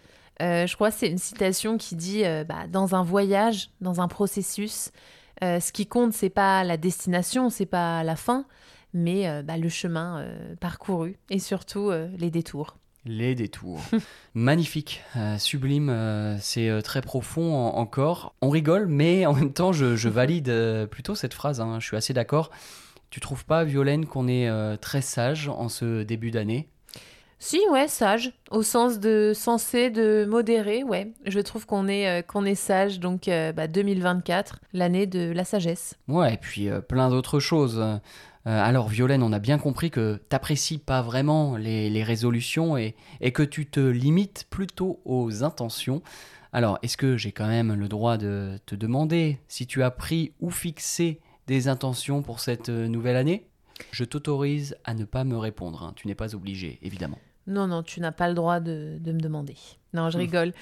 Euh, 0.42 0.66
je 0.66 0.76
crois 0.76 0.90
c'est 0.90 1.08
une 1.08 1.18
citation 1.18 1.78
qui 1.78 1.96
dit 1.96 2.26
euh, 2.26 2.44
bah, 2.44 2.68
Dans 2.70 2.96
un 2.96 3.04
voyage, 3.04 3.70
dans 3.82 4.00
un 4.02 4.08
processus, 4.08 4.92
euh, 5.44 5.60
ce 5.60 5.72
qui 5.72 5.88
compte, 5.88 6.14
c'est 6.14 6.30
pas 6.30 6.64
la 6.64 6.78
destination, 6.78 7.50
c'est 7.50 7.66
pas 7.66 8.04
la 8.04 8.16
fin, 8.16 8.46
mais 8.94 9.28
euh, 9.28 9.42
bah, 9.42 9.58
le 9.58 9.70
chemin 9.70 10.20
euh, 10.20 10.56
parcouru 10.60 11.18
et 11.30 11.40
surtout 11.40 11.90
euh, 11.90 12.10
les 12.18 12.30
détours. 12.30 12.78
Les 13.06 13.34
détours. 13.36 13.80
Magnifique, 14.36 15.02
euh, 15.18 15.38
sublime, 15.38 15.90
euh, 15.90 16.38
c'est 16.40 16.70
euh, 16.70 16.82
très 16.82 17.02
profond 17.02 17.54
en- 17.54 17.76
encore. 17.78 18.36
On 18.42 18.50
rigole, 18.50 18.86
mais 18.88 19.26
en 19.26 19.34
même 19.34 19.54
temps, 19.54 19.72
je, 19.74 19.96
je 19.96 20.10
valide 20.10 20.52
plutôt 20.92 21.16
cette 21.16 21.34
phrase, 21.34 21.60
hein, 21.62 21.80
je 21.80 21.86
suis 21.88 21.98
assez 21.98 22.14
d'accord. 22.14 22.52
Tu 23.10 23.20
trouves 23.20 23.44
pas, 23.46 23.64
Violaine, 23.64 24.06
qu'on 24.06 24.28
est 24.30 24.50
très 24.78 25.02
sage 25.02 25.50
en 25.50 25.68
ce 25.68 26.04
début 26.04 26.32
d'année? 26.32 26.70
Si, 27.44 27.60
ouais, 27.72 27.88
sage, 27.88 28.34
au 28.52 28.62
sens 28.62 29.00
de 29.00 29.32
sensé, 29.34 29.90
de 29.90 30.26
modéré, 30.30 30.84
ouais. 30.84 31.12
Je 31.26 31.40
trouve 31.40 31.66
qu'on 31.66 31.88
est, 31.88 32.08
euh, 32.08 32.22
qu'on 32.22 32.46
est 32.46 32.54
sage, 32.54 33.00
donc 33.00 33.28
euh, 33.28 33.52
bah, 33.52 33.68
2024, 33.68 34.60
l'année 34.74 35.08
de 35.08 35.32
la 35.32 35.44
sagesse. 35.44 35.96
Ouais, 36.08 36.36
et 36.36 36.38
puis 36.38 36.70
euh, 36.70 36.82
plein 36.82 37.10
d'autres 37.10 37.40
choses. 37.40 37.84
Euh, 38.48 38.60
alors, 38.64 38.88
Violaine, 38.90 39.22
on 39.24 39.32
a 39.34 39.40
bien 39.40 39.58
compris 39.60 39.92
que 39.92 40.20
t'apprécies 40.30 40.80
pas 40.80 41.02
vraiment 41.02 41.58
les, 41.58 41.90
les 41.90 42.04
résolutions 42.04 42.76
et, 42.78 42.96
et 43.22 43.32
que 43.32 43.44
tu 43.44 43.66
te 43.68 43.80
limites 43.80 44.48
plutôt 44.50 45.00
aux 45.06 45.44
intentions. 45.44 46.02
Alors, 46.54 46.80
est-ce 46.82 46.98
que 46.98 47.18
j'ai 47.18 47.32
quand 47.32 47.48
même 47.48 47.74
le 47.74 47.88
droit 47.88 48.18
de 48.18 48.60
te 48.66 48.76
demander 48.76 49.40
si 49.48 49.68
tu 49.68 49.84
as 49.84 49.92
pris 49.92 50.34
ou 50.42 50.50
fixé 50.50 51.20
des 51.48 51.68
intentions 51.68 52.22
pour 52.24 52.40
cette 52.40 52.70
euh, 52.70 52.88
nouvelle 52.88 53.16
année? 53.16 53.46
Je 53.92 54.04
t'autorise 54.04 54.76
à 54.86 54.94
ne 54.94 55.06
pas 55.06 55.24
me 55.24 55.38
répondre. 55.38 55.84
hein. 55.84 55.94
Tu 55.96 56.08
n'es 56.08 56.16
pas 56.16 56.36
obligé, 56.36 56.80
évidemment. 56.82 57.18
Non, 57.48 57.68
non, 57.68 57.82
tu 57.84 58.00
n'as 58.02 58.12
pas 58.12 58.28
le 58.28 58.36
droit 58.36 58.60
de, 58.60 58.98
de 59.00 59.12
me 59.12 59.20
demander. 59.20 59.56
Non, 59.94 60.10
je 60.10 60.18
rigole. 60.18 60.54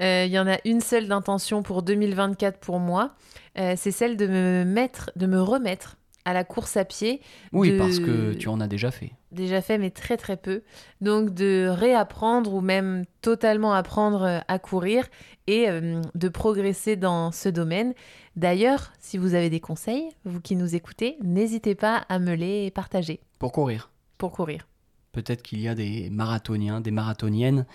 Euh, 0.00 0.24
Il 0.26 0.32
y 0.32 0.38
en 0.38 0.46
a 0.48 0.56
une 0.64 0.80
seule 0.80 1.06
d'intention 1.06 1.62
pour 1.62 1.82
2024 1.82 2.58
pour 2.58 2.78
moi. 2.78 3.14
Euh, 3.58 3.74
c'est 3.76 3.90
celle 3.90 4.16
de 4.16 4.26
me 4.26 4.64
mettre, 4.64 5.10
de 5.16 5.26
me 5.26 5.40
remettre 5.42 5.96
à 6.24 6.32
la 6.32 6.44
course 6.44 6.76
à 6.76 6.84
pied. 6.84 7.20
Oui, 7.52 7.72
De- 7.72 7.78
parce 7.78 7.98
que 7.98 8.32
tu 8.34 8.48
en 8.48 8.60
as 8.60 8.68
déjà 8.68 8.90
fait. 8.90 9.12
Déjà 9.32 9.60
fait, 9.62 9.78
mais 9.78 9.90
très 9.90 10.16
très 10.16 10.36
peu. 10.36 10.62
Donc 11.00 11.32
de 11.34 11.66
réapprendre 11.68 12.52
ou 12.54 12.60
même 12.60 13.04
totalement 13.22 13.72
apprendre 13.72 14.22
euh, 14.22 14.38
à 14.48 14.58
courir 14.58 15.06
et 15.46 15.68
euh, 15.68 16.00
de 16.14 16.28
progresser 16.28 16.96
dans 16.96 17.32
ce 17.32 17.48
domaine. 17.48 17.94
D'ailleurs, 18.36 18.92
si 19.00 19.18
vous 19.18 19.34
avez 19.34 19.50
des 19.50 19.60
conseils, 19.60 20.08
vous 20.24 20.40
qui 20.40 20.54
nous 20.56 20.74
écoutez, 20.74 21.16
n'hésitez 21.22 21.74
pas 21.74 22.04
à 22.08 22.18
me 22.18 22.34
les 22.34 22.70
partager 22.70 23.20
Pour 23.38 23.52
courir. 23.52 23.90
pour 24.18 24.32
courir. 24.32 24.66
Peut-être 25.12 25.42
qu'il 25.42 25.60
y 25.60 25.68
a 25.68 25.74
des 25.74 26.08
marathoniens, 26.10 26.80
des 26.80 26.90
marathoniennes 26.90 27.66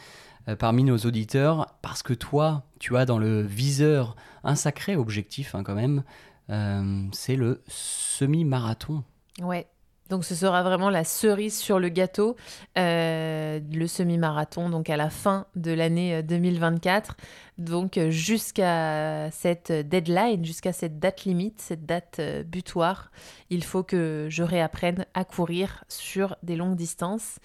euh, 0.47 0.55
parmi 0.55 0.83
nos 0.83 0.97
auditeurs, 0.97 1.75
parce 1.81 2.01
que 2.01 2.13
toi, 2.13 2.63
tu 2.79 2.97
as 2.97 3.05
dans 3.05 3.19
le 3.19 3.41
viseur 3.41 4.15
un 4.43 4.55
sacré 4.55 4.95
objectif 4.95 5.53
hein, 5.53 5.61
quand 5.63 5.75
même, 5.75 6.03
c'est 6.49 7.35
le 7.35 7.61
semi-marathon. 7.67 9.03
Ouais. 9.41 9.67
Donc 10.09 10.23
ce 10.23 10.35
sera 10.35 10.63
vraiment 10.63 10.89
la 10.89 11.03
cerise 11.03 11.57
sur 11.57 11.79
le 11.79 11.89
gâteau, 11.89 12.35
euh, 12.77 13.59
le 13.71 13.87
semi-marathon, 13.87 14.69
donc 14.69 14.89
à 14.89 14.97
la 14.97 15.09
fin 15.09 15.47
de 15.55 15.71
l'année 15.71 16.15
euh, 16.15 16.21
2024. 16.21 17.17
Donc 17.57 17.97
euh, 17.97 18.11
jusqu'à 18.11 19.31
cette 19.31 19.71
deadline, 19.71 20.45
jusqu'à 20.45 20.73
cette 20.73 20.99
date 20.99 21.25
limite, 21.25 21.59
cette 21.59 21.87
date 21.87 22.17
euh, 22.19 22.43
butoir, 22.43 23.11
il 23.49 23.63
faut 23.63 23.81
que 23.81 24.27
je 24.29 24.43
réapprenne 24.43 25.05
à 25.15 25.25
courir 25.25 25.83
sur 25.87 26.35
des 26.43 26.55
longues 26.55 26.75
distances. 26.75 27.39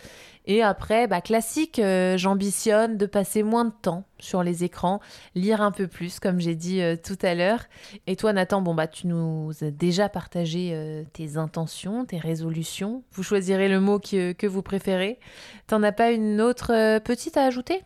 Et 0.45 0.63
après, 0.63 1.07
bah, 1.07 1.23
classique, 1.23 1.79
euh, 1.79 2.19
j'ambitionne 2.19 2.99
de 2.99 3.07
passer 3.07 3.43
moins 3.43 3.65
de 3.65 3.73
temps 3.81 4.05
sur 4.19 4.43
les 4.43 4.65
écrans, 4.65 5.01
lire 5.35 5.63
un 5.63 5.71
peu 5.71 5.87
plus, 5.87 6.21
comme 6.21 6.41
j'ai 6.41 6.57
dit 6.57 6.81
tout 7.03 7.19
à 7.23 7.35
l'heure. 7.35 7.65
Et 8.07 8.15
toi, 8.15 8.33
Nathan, 8.33 8.61
bon, 8.61 8.75
bah, 8.75 8.87
tu 8.87 9.07
nous 9.07 9.51
as 9.63 9.71
déjà 9.71 10.09
partagé 10.09 11.05
tes 11.13 11.39
intentions, 11.39 12.05
tes 12.05 12.19
résolutions. 12.19 13.03
Vous 13.13 13.25
choisirez 13.25 13.69
le 13.69 13.81
mot 13.81 13.99
que, 13.99 14.31
que 14.31 14.47
vous 14.47 14.63
préférez. 14.63 15.19
T'en 15.67 15.83
as 15.83 15.91
pas 15.91 16.13
une 16.13 16.41
autre 16.41 16.99
petite 17.01 17.37
à 17.37 17.45
ajouter? 17.45 17.83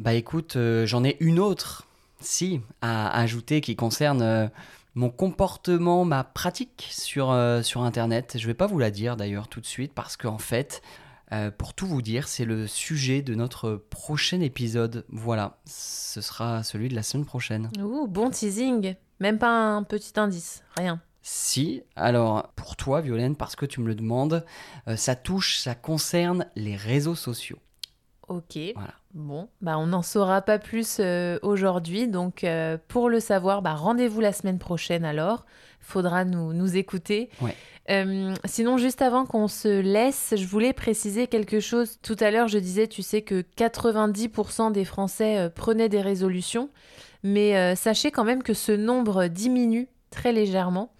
Bah 0.00 0.14
écoute, 0.14 0.56
euh, 0.56 0.86
j'en 0.86 1.04
ai 1.04 1.18
une 1.20 1.38
autre, 1.38 1.86
si, 2.20 2.62
à 2.80 3.14
ajouter 3.20 3.60
qui 3.60 3.76
concerne 3.76 4.22
euh, 4.22 4.48
mon 4.94 5.10
comportement, 5.10 6.06
ma 6.06 6.24
pratique 6.24 6.88
sur, 6.90 7.30
euh, 7.30 7.60
sur 7.60 7.82
Internet. 7.82 8.36
Je 8.38 8.46
vais 8.46 8.54
pas 8.54 8.66
vous 8.66 8.78
la 8.78 8.90
dire 8.90 9.18
d'ailleurs 9.18 9.48
tout 9.48 9.60
de 9.60 9.66
suite 9.66 9.92
parce 9.92 10.16
qu'en 10.16 10.38
fait, 10.38 10.80
euh, 11.32 11.50
pour 11.50 11.74
tout 11.74 11.86
vous 11.86 12.00
dire, 12.00 12.28
c'est 12.28 12.46
le 12.46 12.66
sujet 12.66 13.20
de 13.20 13.34
notre 13.34 13.74
prochain 13.74 14.40
épisode. 14.40 15.04
Voilà, 15.10 15.58
ce 15.66 16.22
sera 16.22 16.62
celui 16.62 16.88
de 16.88 16.94
la 16.94 17.02
semaine 17.02 17.26
prochaine. 17.26 17.70
Ouh, 17.78 18.06
bon 18.08 18.30
teasing. 18.30 18.94
Même 19.20 19.38
pas 19.38 19.50
un 19.50 19.82
petit 19.82 20.18
indice, 20.18 20.62
rien. 20.78 21.02
Si, 21.20 21.82
alors 21.94 22.50
pour 22.56 22.76
toi, 22.76 23.02
Violaine, 23.02 23.36
parce 23.36 23.54
que 23.54 23.66
tu 23.66 23.82
me 23.82 23.86
le 23.86 23.94
demandes, 23.94 24.46
ça 24.96 25.14
touche, 25.14 25.58
ça 25.58 25.74
concerne 25.74 26.46
les 26.56 26.74
réseaux 26.74 27.14
sociaux. 27.14 27.58
Ok. 28.28 28.58
Voilà. 28.74 28.94
Bon, 29.14 29.48
bah 29.60 29.76
on 29.76 29.88
n'en 29.88 30.02
saura 30.02 30.40
pas 30.40 30.60
plus 30.60 30.98
euh, 31.00 31.38
aujourd'hui. 31.42 32.06
Donc 32.06 32.44
euh, 32.44 32.78
pour 32.88 33.08
le 33.08 33.18
savoir, 33.18 33.60
bah, 33.60 33.74
rendez-vous 33.74 34.20
la 34.20 34.32
semaine 34.32 34.58
prochaine 34.58 35.04
alors. 35.04 35.46
Faudra 35.80 36.24
nous, 36.24 36.52
nous 36.52 36.76
écouter. 36.76 37.28
Ouais. 37.40 37.56
Euh, 37.90 38.34
sinon, 38.44 38.76
juste 38.76 39.02
avant 39.02 39.24
qu'on 39.24 39.48
se 39.48 39.80
laisse, 39.80 40.34
je 40.36 40.46
voulais 40.46 40.72
préciser 40.72 41.26
quelque 41.26 41.58
chose. 41.58 41.98
Tout 42.02 42.16
à 42.20 42.30
l'heure, 42.30 42.46
je 42.46 42.58
disais, 42.58 42.86
tu 42.86 43.02
sais 43.02 43.22
que 43.22 43.42
90% 43.56 44.70
des 44.70 44.84
Français 44.84 45.50
prenaient 45.56 45.88
des 45.88 46.02
résolutions. 46.02 46.68
Mais 47.24 47.74
sachez 47.74 48.10
quand 48.10 48.24
même 48.24 48.42
que 48.42 48.54
ce 48.54 48.72
nombre 48.72 49.26
diminue 49.26 49.88
très 50.10 50.32
légèrement. 50.32 50.92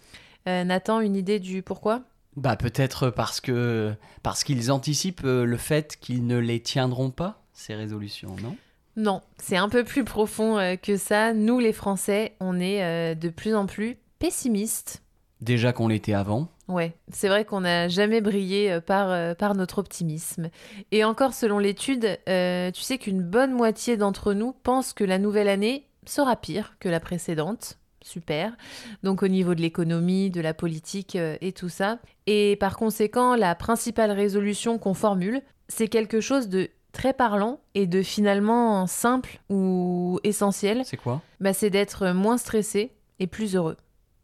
Nathan, 0.46 1.00
une 1.00 1.14
idée 1.14 1.38
du 1.38 1.62
pourquoi? 1.62 2.02
Bah 2.36 2.56
peut-être 2.56 3.10
parce 3.10 3.40
que 3.40 3.94
parce 4.22 4.42
qu'ils 4.42 4.72
anticipent 4.72 5.22
le 5.22 5.56
fait 5.56 5.98
qu'ils 6.00 6.26
ne 6.26 6.38
les 6.38 6.60
tiendront 6.60 7.10
pas 7.10 7.39
ces 7.60 7.74
résolutions, 7.74 8.34
non? 8.42 8.56
Non, 8.96 9.22
c'est 9.38 9.56
un 9.56 9.68
peu 9.68 9.84
plus 9.84 10.04
profond 10.04 10.58
euh, 10.58 10.76
que 10.76 10.96
ça. 10.96 11.32
Nous, 11.32 11.58
les 11.58 11.72
Français, 11.72 12.34
on 12.40 12.58
est 12.58 12.82
euh, 12.82 13.14
de 13.14 13.28
plus 13.28 13.54
en 13.54 13.66
plus 13.66 13.96
pessimistes. 14.18 15.02
Déjà 15.40 15.72
qu'on 15.72 15.88
l'était 15.88 16.12
avant. 16.12 16.48
Ouais, 16.68 16.92
c'est 17.10 17.28
vrai 17.28 17.44
qu'on 17.44 17.62
n'a 17.62 17.88
jamais 17.88 18.20
brillé 18.20 18.70
euh, 18.72 18.80
par, 18.80 19.10
euh, 19.10 19.34
par 19.34 19.54
notre 19.54 19.78
optimisme. 19.78 20.50
Et 20.90 21.04
encore, 21.04 21.34
selon 21.34 21.58
l'étude, 21.58 22.18
tu 22.26 22.82
sais 22.82 22.98
qu'une 22.98 23.22
bonne 23.22 23.52
moitié 23.52 23.96
d'entre 23.96 24.34
nous 24.34 24.52
pensent 24.52 24.92
que 24.92 25.04
la 25.04 25.18
nouvelle 25.18 25.48
année 25.48 25.86
sera 26.06 26.36
pire 26.36 26.76
que 26.80 26.88
la 26.88 27.00
précédente. 27.00 27.78
Super. 28.02 28.56
Donc 29.02 29.22
au 29.22 29.28
niveau 29.28 29.54
de 29.54 29.60
l'économie, 29.60 30.30
de 30.30 30.40
la 30.40 30.54
politique 30.54 31.16
euh, 31.16 31.36
et 31.40 31.52
tout 31.52 31.68
ça. 31.68 31.98
Et 32.26 32.56
par 32.56 32.76
conséquent, 32.76 33.36
la 33.36 33.54
principale 33.54 34.10
résolution 34.10 34.78
qu'on 34.78 34.94
formule, 34.94 35.42
c'est 35.68 35.88
quelque 35.88 36.20
chose 36.20 36.48
de 36.48 36.70
très 36.92 37.12
parlant 37.12 37.61
et 37.74 37.87
de 37.87 38.03
finalement 38.03 38.87
simple 38.87 39.40
ou 39.48 40.18
essentiel. 40.24 40.83
C'est 40.85 40.96
quoi? 40.96 41.22
Bah, 41.40 41.53
c'est 41.53 41.70
d'être 41.70 42.11
moins 42.12 42.38
stressé 42.38 42.92
et 43.18 43.26
plus 43.26 43.57
heureux. 43.57 43.76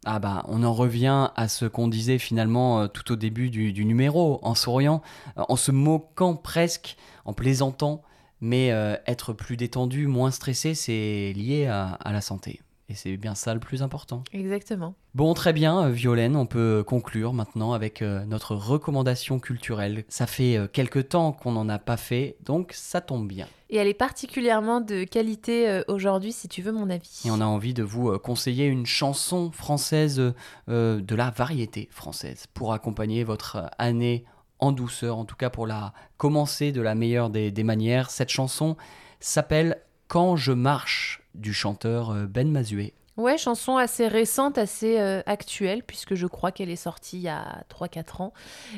Ah 0.05 0.19
bah 0.19 0.43
on 0.47 0.63
en 0.63 0.73
revient 0.73 1.31
à 1.35 1.47
ce 1.49 1.65
qu'on 1.65 1.87
disait 1.87 2.17
finalement 2.17 2.81
euh, 2.81 2.87
tout 2.87 3.11
au 3.11 3.15
début 3.15 3.49
du, 3.49 3.73
du 3.73 3.83
numéro, 3.83 4.39
en 4.41 4.55
souriant, 4.55 5.01
euh, 5.37 5.43
en 5.49 5.55
se 5.55 5.71
moquant 5.71 6.35
presque, 6.35 6.95
en 7.25 7.33
plaisantant, 7.33 8.03
mais 8.39 8.71
euh, 8.71 8.95
être 9.05 9.33
plus 9.33 9.57
détendu, 9.57 10.07
moins 10.07 10.31
stressé, 10.31 10.75
c'est 10.75 11.33
lié 11.35 11.65
à, 11.65 11.87
à 11.93 12.13
la 12.13 12.21
santé. 12.21 12.61
Et 12.89 12.95
c'est 12.95 13.17
bien 13.17 13.35
ça 13.35 13.53
le 13.53 13.59
plus 13.59 13.83
important. 13.83 14.23
Exactement. 14.31 14.95
Bon, 15.13 15.33
très 15.33 15.51
bien, 15.51 15.87
euh, 15.87 15.89
Violaine, 15.89 16.37
on 16.37 16.45
peut 16.45 16.85
conclure 16.87 17.33
maintenant 17.33 17.73
avec 17.73 18.01
euh, 18.01 18.23
notre 18.25 18.55
recommandation 18.55 19.39
culturelle. 19.39 20.05
Ça 20.07 20.25
fait 20.25 20.55
euh, 20.55 20.67
quelque 20.67 20.99
temps 20.99 21.33
qu'on 21.33 21.51
n'en 21.51 21.67
a 21.67 21.79
pas 21.79 21.97
fait, 21.97 22.37
donc 22.45 22.71
ça 22.73 23.01
tombe 23.01 23.27
bien. 23.27 23.47
Et 23.69 23.75
elle 23.75 23.87
est 23.87 23.93
particulièrement 23.93 24.79
de 24.79 25.03
qualité 25.03 25.67
euh, 25.69 25.83
aujourd'hui, 25.89 26.31
si 26.31 26.47
tu 26.47 26.61
veux 26.61 26.71
mon 26.71 26.89
avis. 26.89 27.23
Et 27.25 27.31
on 27.31 27.41
a 27.41 27.45
envie 27.45 27.73
de 27.73 27.83
vous 27.83 28.09
euh, 28.09 28.19
conseiller 28.19 28.67
une 28.67 28.85
chanson 28.85 29.51
française 29.51 30.21
euh, 30.21 30.33
euh, 30.69 31.01
de 31.01 31.15
la 31.15 31.29
variété 31.29 31.89
française 31.91 32.45
pour 32.53 32.71
accompagner 32.71 33.25
votre 33.25 33.57
euh, 33.57 33.67
année 33.79 34.23
en 34.59 34.71
douceur, 34.71 35.17
en 35.17 35.25
tout 35.25 35.35
cas 35.35 35.49
pour 35.49 35.67
la 35.67 35.91
commencer 36.15 36.71
de 36.71 36.81
la 36.81 36.95
meilleure 36.95 37.29
des, 37.29 37.51
des 37.51 37.63
manières. 37.63 38.09
Cette 38.09 38.29
chanson 38.29 38.77
s'appelle 39.19 39.81
Quand 40.07 40.35
je 40.35 40.51
marche 40.51 41.21
du 41.35 41.53
chanteur 41.53 42.11
euh, 42.11 42.25
Ben 42.25 42.49
Mazué. 42.49 42.93
Ouais, 43.17 43.39
chanson 43.39 43.77
assez 43.77 44.07
récente, 44.07 44.59
assez 44.59 44.99
euh, 44.99 45.23
actuelle, 45.25 45.81
puisque 45.81 46.13
je 46.13 46.27
crois 46.27 46.51
qu'elle 46.51 46.69
est 46.69 46.75
sortie 46.75 47.17
il 47.17 47.23
y 47.23 47.29
a 47.29 47.63
3-4 47.67 48.21
ans. 48.21 48.33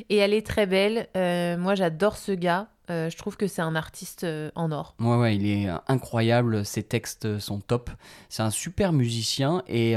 Et 0.08 0.16
elle 0.16 0.32
est 0.32 0.46
très 0.46 0.66
belle. 0.66 1.08
Euh, 1.14 1.58
moi, 1.58 1.74
j'adore 1.74 2.16
ce 2.16 2.32
gars. 2.32 2.68
Euh, 2.88 3.10
je 3.10 3.18
trouve 3.18 3.36
que 3.36 3.46
c'est 3.46 3.60
un 3.60 3.76
artiste 3.76 4.26
en 4.54 4.72
or. 4.72 4.94
Ouais, 4.98 5.16
ouais, 5.16 5.36
il 5.36 5.46
est 5.46 5.68
incroyable. 5.88 6.64
Ses 6.64 6.82
textes 6.82 7.38
sont 7.38 7.60
top. 7.60 7.90
C'est 8.30 8.42
un 8.42 8.50
super 8.50 8.94
musicien. 8.94 9.62
Et 9.68 9.94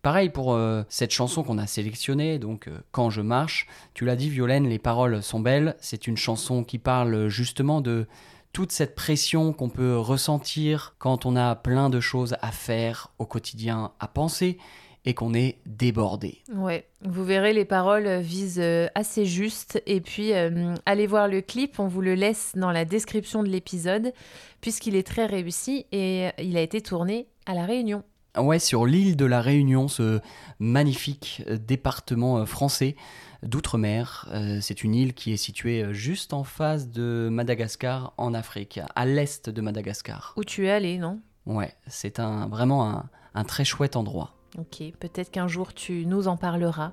pareil 0.00 0.30
pour 0.30 0.58
cette 0.88 1.12
chanson 1.12 1.44
qu'on 1.44 1.58
a 1.58 1.68
sélectionnée, 1.68 2.40
donc 2.40 2.68
Quand 2.90 3.10
je 3.10 3.20
marche. 3.20 3.68
Tu 3.94 4.06
l'as 4.06 4.16
dit, 4.16 4.28
Violaine, 4.28 4.66
les 4.66 4.80
paroles 4.80 5.22
sont 5.22 5.38
belles. 5.38 5.76
C'est 5.80 6.08
une 6.08 6.16
chanson 6.16 6.64
qui 6.64 6.78
parle 6.78 7.28
justement 7.28 7.80
de 7.80 8.08
toute 8.52 8.72
cette 8.72 8.94
pression 8.94 9.52
qu'on 9.52 9.68
peut 9.68 9.96
ressentir 9.96 10.94
quand 10.98 11.26
on 11.26 11.36
a 11.36 11.54
plein 11.54 11.90
de 11.90 12.00
choses 12.00 12.36
à 12.42 12.52
faire 12.52 13.08
au 13.18 13.26
quotidien, 13.26 13.92
à 13.98 14.08
penser 14.08 14.58
et 15.04 15.14
qu'on 15.14 15.34
est 15.34 15.58
débordé. 15.66 16.38
Ouais, 16.54 16.86
vous 17.02 17.24
verrez, 17.24 17.52
les 17.52 17.64
paroles 17.64 18.20
visent 18.20 18.60
euh, 18.60 18.86
assez 18.94 19.26
juste. 19.26 19.82
Et 19.86 20.00
puis, 20.00 20.32
euh, 20.32 20.74
allez 20.86 21.06
voir 21.06 21.26
le 21.26 21.40
clip, 21.40 21.80
on 21.80 21.88
vous 21.88 22.02
le 22.02 22.14
laisse 22.14 22.52
dans 22.54 22.70
la 22.70 22.84
description 22.84 23.42
de 23.42 23.48
l'épisode, 23.48 24.12
puisqu'il 24.60 24.94
est 24.94 25.06
très 25.06 25.26
réussi 25.26 25.86
et 25.90 26.28
il 26.38 26.56
a 26.56 26.60
été 26.60 26.80
tourné 26.80 27.26
à 27.46 27.54
La 27.54 27.66
Réunion. 27.66 28.04
Ouais, 28.38 28.58
sur 28.58 28.86
l'île 28.86 29.16
de 29.16 29.26
La 29.26 29.42
Réunion, 29.42 29.88
ce 29.88 30.20
magnifique 30.60 31.42
euh, 31.48 31.58
département 31.58 32.46
français 32.46 32.94
d'outre-mer. 33.42 34.28
Euh, 34.32 34.58
c'est 34.60 34.84
une 34.84 34.94
île 34.94 35.14
qui 35.14 35.32
est 35.32 35.36
située 35.36 35.82
euh, 35.82 35.92
juste 35.92 36.32
en 36.32 36.44
face 36.44 36.88
de 36.88 37.28
Madagascar 37.30 38.12
en 38.16 38.34
Afrique, 38.34 38.80
à 38.94 39.06
l'est 39.06 39.50
de 39.50 39.60
Madagascar. 39.60 40.34
Où 40.36 40.44
tu 40.44 40.66
es 40.66 40.70
allé, 40.70 40.98
non? 40.98 41.20
Ouais, 41.46 41.74
c'est 41.86 42.20
un, 42.20 42.48
vraiment 42.48 43.02
un 43.34 43.44
très 43.44 43.64
chouette 43.64 43.96
endroit. 43.96 44.34
Ok, 44.58 44.82
peut-être 45.00 45.30
qu'un 45.30 45.48
jour 45.48 45.72
tu 45.72 46.04
nous 46.04 46.28
en 46.28 46.36
parleras. 46.36 46.92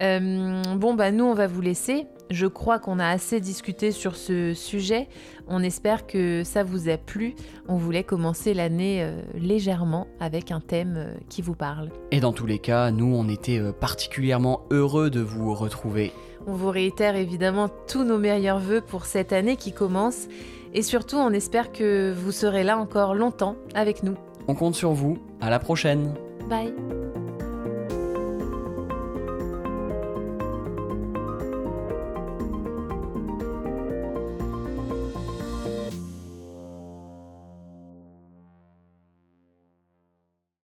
Euh, 0.00 0.62
bon, 0.76 0.94
bah 0.94 1.10
nous, 1.10 1.24
on 1.24 1.34
va 1.34 1.48
vous 1.48 1.60
laisser. 1.60 2.06
Je 2.30 2.46
crois 2.46 2.78
qu'on 2.78 3.00
a 3.00 3.08
assez 3.08 3.40
discuté 3.40 3.90
sur 3.90 4.14
ce 4.14 4.54
sujet. 4.54 5.08
On 5.48 5.60
espère 5.60 6.06
que 6.06 6.44
ça 6.44 6.62
vous 6.62 6.88
a 6.88 6.96
plu. 6.96 7.34
On 7.66 7.76
voulait 7.76 8.04
commencer 8.04 8.54
l'année 8.54 9.02
euh, 9.02 9.20
légèrement 9.34 10.06
avec 10.20 10.52
un 10.52 10.60
thème 10.60 10.94
euh, 10.96 11.14
qui 11.28 11.42
vous 11.42 11.56
parle. 11.56 11.88
Et 12.12 12.20
dans 12.20 12.32
tous 12.32 12.46
les 12.46 12.60
cas, 12.60 12.92
nous, 12.92 13.12
on 13.12 13.28
était 13.28 13.60
particulièrement 13.72 14.62
heureux 14.70 15.10
de 15.10 15.20
vous 15.20 15.52
retrouver. 15.52 16.12
On 16.46 16.52
vous 16.52 16.70
réitère 16.70 17.16
évidemment 17.16 17.68
tous 17.88 18.04
nos 18.04 18.18
meilleurs 18.18 18.60
voeux 18.60 18.80
pour 18.80 19.04
cette 19.04 19.32
année 19.32 19.56
qui 19.56 19.72
commence. 19.72 20.28
Et 20.74 20.82
surtout, 20.82 21.16
on 21.16 21.30
espère 21.30 21.72
que 21.72 22.14
vous 22.16 22.30
serez 22.30 22.62
là 22.62 22.78
encore 22.78 23.16
longtemps 23.16 23.56
avec 23.74 24.04
nous. 24.04 24.14
On 24.46 24.54
compte 24.54 24.76
sur 24.76 24.92
vous. 24.92 25.18
À 25.40 25.50
la 25.50 25.58
prochaine. 25.58 26.14
Bye. 26.48 26.99